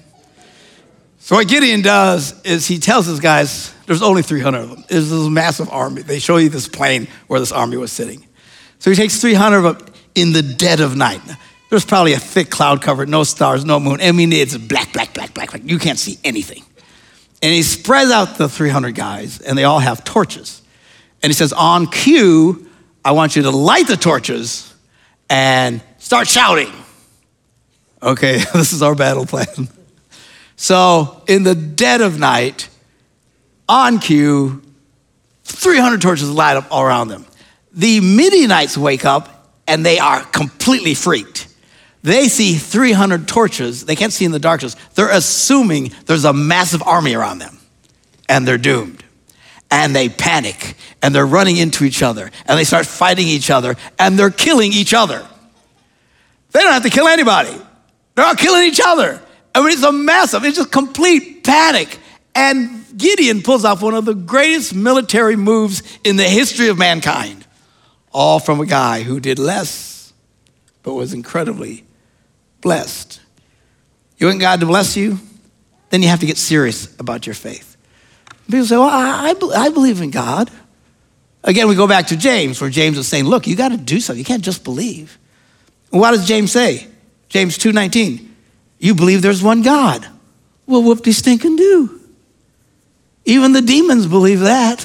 So 1.20 1.36
what 1.36 1.46
Gideon 1.46 1.80
does 1.80 2.34
is 2.42 2.66
he 2.66 2.80
tells 2.80 3.06
his 3.06 3.20
guys, 3.20 3.72
there's 3.86 4.02
only 4.02 4.22
300 4.22 4.58
of 4.58 4.70
them. 4.70 4.84
There's 4.88 5.10
this 5.10 5.28
massive 5.28 5.70
army. 5.70 6.02
They 6.02 6.18
show 6.18 6.38
you 6.38 6.48
this 6.48 6.66
plain 6.66 7.06
where 7.28 7.38
this 7.38 7.52
army 7.52 7.76
was 7.76 7.92
sitting. 7.92 8.26
So 8.80 8.90
he 8.90 8.96
takes 8.96 9.20
300 9.20 9.58
of 9.58 9.78
them 9.78 9.94
in 10.16 10.32
the 10.32 10.42
dead 10.42 10.80
of 10.80 10.96
night. 10.96 11.20
There's 11.70 11.84
probably 11.84 12.14
a 12.14 12.18
thick 12.18 12.50
cloud 12.50 12.82
cover, 12.82 13.06
no 13.06 13.22
stars, 13.22 13.64
no 13.64 13.78
moon. 13.78 14.00
I 14.00 14.10
mean, 14.10 14.32
it's 14.32 14.56
black, 14.56 14.92
black, 14.92 15.14
black, 15.14 15.32
black, 15.34 15.50
black. 15.50 15.62
You 15.62 15.78
can't 15.78 16.00
see 16.00 16.18
anything. 16.24 16.64
And 17.40 17.52
he 17.52 17.62
spreads 17.62 18.10
out 18.10 18.38
the 18.38 18.48
300 18.48 18.96
guys, 18.96 19.40
and 19.40 19.56
they 19.56 19.62
all 19.62 19.78
have 19.78 20.02
torches. 20.02 20.62
And 21.22 21.30
he 21.30 21.34
says, 21.34 21.52
On 21.52 21.86
cue, 21.86 22.68
I 23.04 23.12
want 23.12 23.36
you 23.36 23.42
to 23.42 23.50
light 23.52 23.86
the 23.86 23.96
torches 23.96 24.74
and 25.30 25.80
start 25.98 26.26
shouting. 26.26 26.72
Okay, 28.06 28.38
this 28.54 28.72
is 28.72 28.82
our 28.82 28.94
battle 28.94 29.26
plan. 29.26 29.68
So, 30.54 31.22
in 31.26 31.42
the 31.42 31.54
dead 31.54 32.00
of 32.00 32.18
night, 32.18 32.68
on 33.68 33.98
cue, 33.98 34.62
300 35.44 36.00
torches 36.00 36.30
light 36.30 36.56
up 36.56 36.66
all 36.70 36.82
around 36.82 37.08
them. 37.08 37.26
The 37.72 38.00
Midianites 38.00 38.78
wake 38.78 39.04
up 39.04 39.52
and 39.66 39.84
they 39.84 39.98
are 39.98 40.22
completely 40.24 40.94
freaked. 40.94 41.48
They 42.02 42.28
see 42.28 42.54
300 42.54 43.26
torches. 43.26 43.84
They 43.84 43.96
can't 43.96 44.12
see 44.12 44.24
in 44.24 44.30
the 44.30 44.38
darkness. 44.38 44.76
They're 44.94 45.10
assuming 45.10 45.92
there's 46.06 46.24
a 46.24 46.32
massive 46.32 46.82
army 46.84 47.14
around 47.14 47.40
them 47.40 47.58
and 48.28 48.46
they're 48.46 48.56
doomed. 48.56 49.02
And 49.70 49.94
they 49.94 50.08
panic 50.08 50.76
and 51.02 51.12
they're 51.12 51.26
running 51.26 51.56
into 51.56 51.84
each 51.84 52.02
other 52.02 52.30
and 52.46 52.58
they 52.58 52.64
start 52.64 52.86
fighting 52.86 53.26
each 53.26 53.50
other 53.50 53.74
and 53.98 54.16
they're 54.16 54.30
killing 54.30 54.72
each 54.72 54.94
other. 54.94 55.26
They 56.52 56.60
don't 56.60 56.72
have 56.72 56.84
to 56.84 56.90
kill 56.90 57.08
anybody. 57.08 57.60
They're 58.16 58.24
all 58.24 58.34
killing 58.34 58.64
each 58.64 58.80
other. 58.84 59.22
I 59.54 59.60
mean, 59.60 59.70
it's 59.70 59.82
a 59.82 59.92
massive, 59.92 60.44
it's 60.44 60.56
just 60.56 60.72
complete 60.72 61.44
panic. 61.44 61.98
And 62.34 62.84
Gideon 62.96 63.42
pulls 63.42 63.64
off 63.64 63.82
one 63.82 63.94
of 63.94 64.04
the 64.04 64.14
greatest 64.14 64.74
military 64.74 65.36
moves 65.36 65.82
in 66.02 66.16
the 66.16 66.24
history 66.24 66.68
of 66.68 66.78
mankind, 66.78 67.46
all 68.12 68.40
from 68.40 68.60
a 68.60 68.66
guy 68.66 69.02
who 69.02 69.20
did 69.20 69.38
less, 69.38 70.12
but 70.82 70.94
was 70.94 71.12
incredibly 71.12 71.84
blessed. 72.62 73.20
You 74.18 74.26
want 74.26 74.40
God 74.40 74.60
to 74.60 74.66
bless 74.66 74.96
you? 74.96 75.20
Then 75.90 76.02
you 76.02 76.08
have 76.08 76.20
to 76.20 76.26
get 76.26 76.38
serious 76.38 76.94
about 76.98 77.26
your 77.26 77.34
faith. 77.34 77.76
People 78.46 78.66
say, 78.66 78.76
Well, 78.76 78.88
I, 78.88 79.34
I, 79.40 79.64
I 79.64 79.68
believe 79.68 80.00
in 80.00 80.10
God. 80.10 80.50
Again, 81.44 81.68
we 81.68 81.74
go 81.74 81.86
back 81.86 82.08
to 82.08 82.16
James, 82.16 82.60
where 82.60 82.70
James 82.70 82.98
is 82.98 83.06
saying, 83.06 83.24
Look, 83.24 83.46
you 83.46 83.56
got 83.56 83.70
to 83.70 83.76
do 83.76 84.00
something. 84.00 84.18
You 84.18 84.24
can't 84.24 84.42
just 84.42 84.64
believe. 84.64 85.18
And 85.92 86.00
what 86.00 86.12
does 86.12 86.26
James 86.26 86.50
say? 86.50 86.86
James 87.28 87.58
2:19. 87.58 88.28
You 88.78 88.94
believe 88.94 89.22
there's 89.22 89.42
one 89.42 89.62
God. 89.62 90.06
Well, 90.66 90.82
whoop 90.82 91.02
de 91.02 91.12
stinking 91.12 91.56
do. 91.56 92.00
Even 93.24 93.52
the 93.52 93.62
demons 93.62 94.06
believe 94.06 94.40
that. 94.40 94.84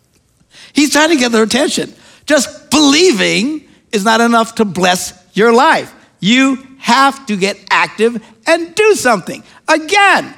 He's 0.72 0.92
trying 0.92 1.10
to 1.10 1.16
get 1.16 1.32
their 1.32 1.42
attention. 1.42 1.94
Just 2.26 2.70
believing 2.70 3.66
is 3.92 4.04
not 4.04 4.20
enough 4.20 4.56
to 4.56 4.64
bless 4.64 5.12
your 5.34 5.52
life. 5.52 5.92
You 6.20 6.58
have 6.78 7.26
to 7.26 7.36
get 7.36 7.58
active 7.70 8.22
and 8.46 8.74
do 8.74 8.94
something. 8.94 9.42
Again, 9.68 10.34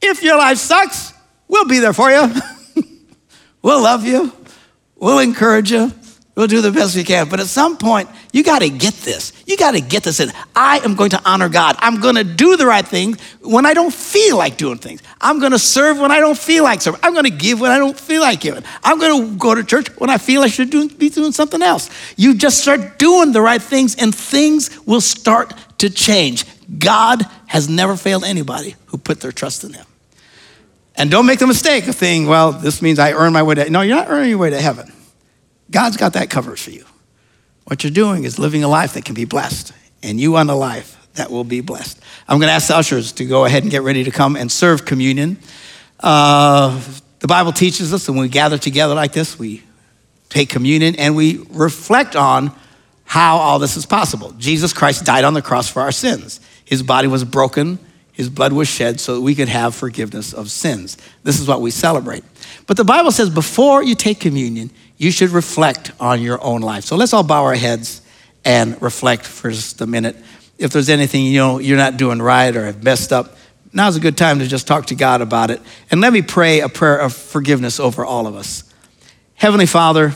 if 0.00 0.22
your 0.22 0.36
life 0.36 0.58
sucks, 0.58 1.12
we'll 1.48 1.66
be 1.66 1.78
there 1.78 1.92
for 1.92 2.10
you. 2.10 2.32
we'll 3.62 3.82
love 3.82 4.04
you. 4.04 4.32
We'll 4.96 5.18
encourage 5.18 5.70
you. 5.72 5.92
We'll 6.34 6.46
do 6.46 6.60
the 6.60 6.70
best 6.70 6.96
we 6.96 7.04
can. 7.04 7.28
But 7.28 7.40
at 7.40 7.46
some 7.46 7.76
point, 7.76 8.08
you 8.32 8.44
got 8.44 8.60
to 8.60 8.70
get 8.70 8.94
this. 8.94 9.32
You 9.48 9.56
got 9.56 9.70
to 9.70 9.80
get 9.80 10.02
this 10.02 10.20
in. 10.20 10.30
I 10.54 10.80
am 10.80 10.94
going 10.94 11.08
to 11.10 11.22
honor 11.24 11.48
God. 11.48 11.76
I'm 11.78 12.00
going 12.00 12.16
to 12.16 12.22
do 12.22 12.58
the 12.58 12.66
right 12.66 12.86
thing 12.86 13.16
when 13.40 13.64
I 13.64 13.72
don't 13.72 13.92
feel 13.92 14.36
like 14.36 14.58
doing 14.58 14.76
things. 14.76 15.02
I'm 15.22 15.40
going 15.40 15.52
to 15.52 15.58
serve 15.58 15.98
when 15.98 16.12
I 16.12 16.20
don't 16.20 16.36
feel 16.36 16.64
like 16.64 16.82
serving. 16.82 17.00
I'm 17.02 17.14
going 17.14 17.24
to 17.24 17.30
give 17.30 17.58
when 17.58 17.70
I 17.70 17.78
don't 17.78 17.98
feel 17.98 18.20
like 18.20 18.40
giving. 18.40 18.62
I'm 18.84 18.98
going 18.98 19.30
to 19.30 19.38
go 19.38 19.54
to 19.54 19.64
church 19.64 19.88
when 19.96 20.10
I 20.10 20.18
feel 20.18 20.42
I 20.42 20.48
should 20.48 20.68
do, 20.68 20.90
be 20.90 21.08
doing 21.08 21.32
something 21.32 21.62
else. 21.62 21.88
You 22.18 22.34
just 22.34 22.60
start 22.60 22.98
doing 22.98 23.32
the 23.32 23.40
right 23.40 23.62
things 23.62 23.96
and 23.96 24.14
things 24.14 24.84
will 24.84 25.00
start 25.00 25.54
to 25.78 25.88
change. 25.88 26.44
God 26.78 27.22
has 27.46 27.70
never 27.70 27.96
failed 27.96 28.24
anybody 28.24 28.76
who 28.88 28.98
put 28.98 29.20
their 29.20 29.32
trust 29.32 29.64
in 29.64 29.72
Him. 29.72 29.86
And 30.94 31.10
don't 31.10 31.24
make 31.24 31.38
the 31.38 31.46
mistake 31.46 31.88
of 31.88 31.94
thinking, 31.94 32.28
well, 32.28 32.52
this 32.52 32.82
means 32.82 32.98
I 32.98 33.12
earn 33.12 33.32
my 33.32 33.42
way 33.42 33.54
to. 33.54 33.70
No, 33.70 33.80
you're 33.80 33.96
not 33.96 34.10
earning 34.10 34.28
your 34.28 34.38
way 34.38 34.50
to 34.50 34.60
heaven. 34.60 34.92
God's 35.70 35.96
got 35.96 36.12
that 36.12 36.28
covered 36.28 36.58
for 36.58 36.70
you. 36.70 36.84
What 37.68 37.84
you're 37.84 37.90
doing 37.90 38.24
is 38.24 38.38
living 38.38 38.64
a 38.64 38.68
life 38.68 38.94
that 38.94 39.04
can 39.04 39.14
be 39.14 39.26
blessed, 39.26 39.74
and 40.02 40.18
you 40.18 40.32
want 40.32 40.48
a 40.48 40.54
life 40.54 41.06
that 41.16 41.30
will 41.30 41.44
be 41.44 41.60
blessed. 41.60 42.00
I'm 42.26 42.38
going 42.38 42.48
to 42.48 42.54
ask 42.54 42.68
the 42.68 42.76
ushers 42.76 43.12
to 43.12 43.26
go 43.26 43.44
ahead 43.44 43.62
and 43.62 43.70
get 43.70 43.82
ready 43.82 44.04
to 44.04 44.10
come 44.10 44.36
and 44.36 44.50
serve 44.50 44.86
communion. 44.86 45.36
Uh, 46.00 46.80
the 47.18 47.26
Bible 47.26 47.52
teaches 47.52 47.92
us, 47.92 48.06
that 48.06 48.12
when 48.12 48.22
we 48.22 48.30
gather 48.30 48.56
together 48.56 48.94
like 48.94 49.12
this, 49.12 49.38
we 49.38 49.62
take 50.30 50.48
communion 50.48 50.96
and 50.96 51.14
we 51.14 51.44
reflect 51.50 52.16
on 52.16 52.52
how 53.04 53.36
all 53.36 53.58
this 53.58 53.76
is 53.76 53.84
possible. 53.84 54.32
Jesus 54.38 54.72
Christ 54.72 55.04
died 55.04 55.24
on 55.24 55.34
the 55.34 55.42
cross 55.42 55.68
for 55.68 55.82
our 55.82 55.92
sins. 55.92 56.40
His 56.64 56.82
body 56.82 57.06
was 57.06 57.22
broken, 57.22 57.78
his 58.12 58.30
blood 58.30 58.54
was 58.54 58.66
shed 58.66 58.98
so 58.98 59.16
that 59.16 59.20
we 59.20 59.34
could 59.34 59.48
have 59.50 59.74
forgiveness 59.74 60.32
of 60.32 60.50
sins. 60.50 60.96
This 61.22 61.38
is 61.38 61.46
what 61.46 61.60
we 61.60 61.70
celebrate. 61.70 62.24
But 62.66 62.78
the 62.78 62.84
Bible 62.84 63.10
says 63.10 63.28
before 63.28 63.82
you 63.82 63.94
take 63.94 64.20
communion, 64.20 64.70
you 64.98 65.10
should 65.10 65.30
reflect 65.30 65.92
on 65.98 66.20
your 66.20 66.42
own 66.42 66.60
life. 66.60 66.84
So 66.84 66.96
let's 66.96 67.12
all 67.12 67.22
bow 67.22 67.44
our 67.44 67.54
heads 67.54 68.02
and 68.44 68.80
reflect 68.82 69.24
for 69.24 69.50
just 69.50 69.80
a 69.80 69.86
minute. 69.86 70.16
If 70.58 70.72
there's 70.72 70.90
anything 70.90 71.24
you 71.24 71.38
know 71.38 71.58
you're 71.60 71.76
not 71.76 71.96
doing 71.96 72.20
right 72.20 72.54
or 72.54 72.66
have 72.66 72.82
messed 72.82 73.12
up, 73.12 73.36
now's 73.72 73.96
a 73.96 74.00
good 74.00 74.18
time 74.18 74.40
to 74.40 74.46
just 74.46 74.66
talk 74.66 74.86
to 74.86 74.96
God 74.96 75.22
about 75.22 75.50
it. 75.50 75.62
And 75.90 76.00
let 76.00 76.12
me 76.12 76.20
pray 76.20 76.60
a 76.60 76.68
prayer 76.68 76.98
of 76.98 77.14
forgiveness 77.14 77.78
over 77.78 78.04
all 78.04 78.26
of 78.26 78.34
us. 78.34 78.64
Heavenly 79.34 79.66
Father, 79.66 80.14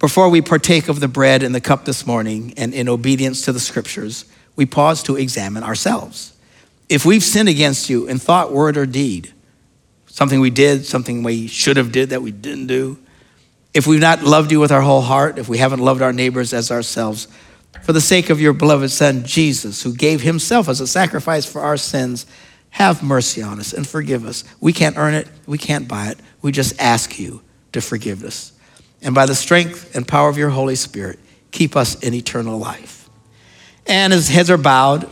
before 0.00 0.28
we 0.28 0.42
partake 0.42 0.88
of 0.88 0.98
the 0.98 1.08
bread 1.08 1.44
and 1.44 1.54
the 1.54 1.60
cup 1.60 1.84
this 1.84 2.06
morning 2.06 2.54
and 2.56 2.74
in 2.74 2.88
obedience 2.88 3.42
to 3.42 3.52
the 3.52 3.60
scriptures, 3.60 4.24
we 4.56 4.66
pause 4.66 5.02
to 5.04 5.14
examine 5.14 5.62
ourselves. 5.62 6.36
If 6.88 7.04
we've 7.04 7.22
sinned 7.22 7.48
against 7.48 7.88
you 7.88 8.08
in 8.08 8.18
thought, 8.18 8.52
word, 8.52 8.76
or 8.76 8.86
deed, 8.86 9.32
something 10.06 10.40
we 10.40 10.50
did, 10.50 10.84
something 10.84 11.22
we 11.22 11.46
should 11.46 11.76
have 11.76 11.92
did 11.92 12.10
that 12.10 12.22
we 12.22 12.32
didn't 12.32 12.66
do. 12.66 12.98
If 13.78 13.86
we've 13.86 14.00
not 14.00 14.24
loved 14.24 14.50
you 14.50 14.58
with 14.58 14.72
our 14.72 14.80
whole 14.80 15.02
heart, 15.02 15.38
if 15.38 15.48
we 15.48 15.58
haven't 15.58 15.78
loved 15.78 16.02
our 16.02 16.12
neighbors 16.12 16.52
as 16.52 16.72
ourselves, 16.72 17.28
for 17.84 17.92
the 17.92 18.00
sake 18.00 18.28
of 18.28 18.40
your 18.40 18.52
beloved 18.52 18.90
Son, 18.90 19.22
Jesus, 19.24 19.84
who 19.84 19.94
gave 19.94 20.20
himself 20.20 20.68
as 20.68 20.80
a 20.80 20.86
sacrifice 20.88 21.46
for 21.46 21.60
our 21.60 21.76
sins, 21.76 22.26
have 22.70 23.04
mercy 23.04 23.40
on 23.40 23.60
us 23.60 23.72
and 23.72 23.86
forgive 23.86 24.26
us. 24.26 24.42
We 24.60 24.72
can't 24.72 24.96
earn 24.96 25.14
it, 25.14 25.28
we 25.46 25.58
can't 25.58 25.86
buy 25.86 26.08
it. 26.08 26.18
We 26.42 26.50
just 26.50 26.80
ask 26.80 27.20
you 27.20 27.40
to 27.70 27.80
forgive 27.80 28.24
us. 28.24 28.52
And 29.00 29.14
by 29.14 29.26
the 29.26 29.34
strength 29.36 29.94
and 29.94 30.08
power 30.08 30.28
of 30.28 30.36
your 30.36 30.50
Holy 30.50 30.74
Spirit, 30.74 31.20
keep 31.52 31.76
us 31.76 32.02
in 32.02 32.14
eternal 32.14 32.58
life. 32.58 33.08
And 33.86 34.12
as 34.12 34.28
heads 34.28 34.50
are 34.50 34.58
bowed, 34.58 35.08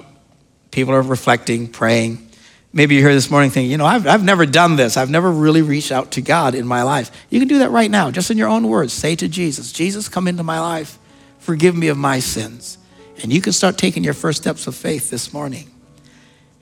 people 0.73 0.93
are 0.93 1.03
reflecting, 1.03 1.69
praying. 1.69 2.26
Maybe 2.73 2.95
you're 2.95 3.05
here 3.05 3.15
this 3.15 3.31
morning 3.31 3.51
thinking, 3.51 3.71
you 3.71 3.79
know, 3.79 3.87
I've, 3.87 4.07
I've 4.07 4.23
never 4.23 4.45
done 4.45 4.77
this. 4.77 4.99
I've 4.99 5.09
never 5.09 5.33
really 5.33 5.63
reached 5.63 5.91
out 5.91 6.11
to 6.13 6.21
God 6.21 6.55
in 6.55 6.67
my 6.67 6.83
life. 6.83 7.11
You 7.31 7.39
can 7.39 7.49
do 7.49 7.61
that 7.61 7.71
right 7.71 7.91
now, 7.91 8.11
just 8.11 8.31
in 8.31 8.37
your 8.37 8.49
own 8.49 8.69
words. 8.69 8.93
Say 8.93 9.17
to 9.17 9.29
Jesus, 9.29 9.73
Jesus, 9.73 10.09
come 10.09 10.29
into 10.29 10.43
my 10.43 10.61
life. 10.61 10.99
Forgive 11.39 11.75
me 11.75 11.89
of 11.89 11.97
my 11.97 12.19
sins. 12.19 12.77
And 13.23 13.33
you 13.33 13.41
can 13.41 13.53
start 13.55 13.79
taking 13.79 14.05
your 14.05 14.13
first 14.13 14.43
steps 14.43 14.67
of 14.67 14.75
faith 14.75 15.09
this 15.09 15.33
morning. 15.33 15.71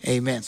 Amen. 0.06 0.42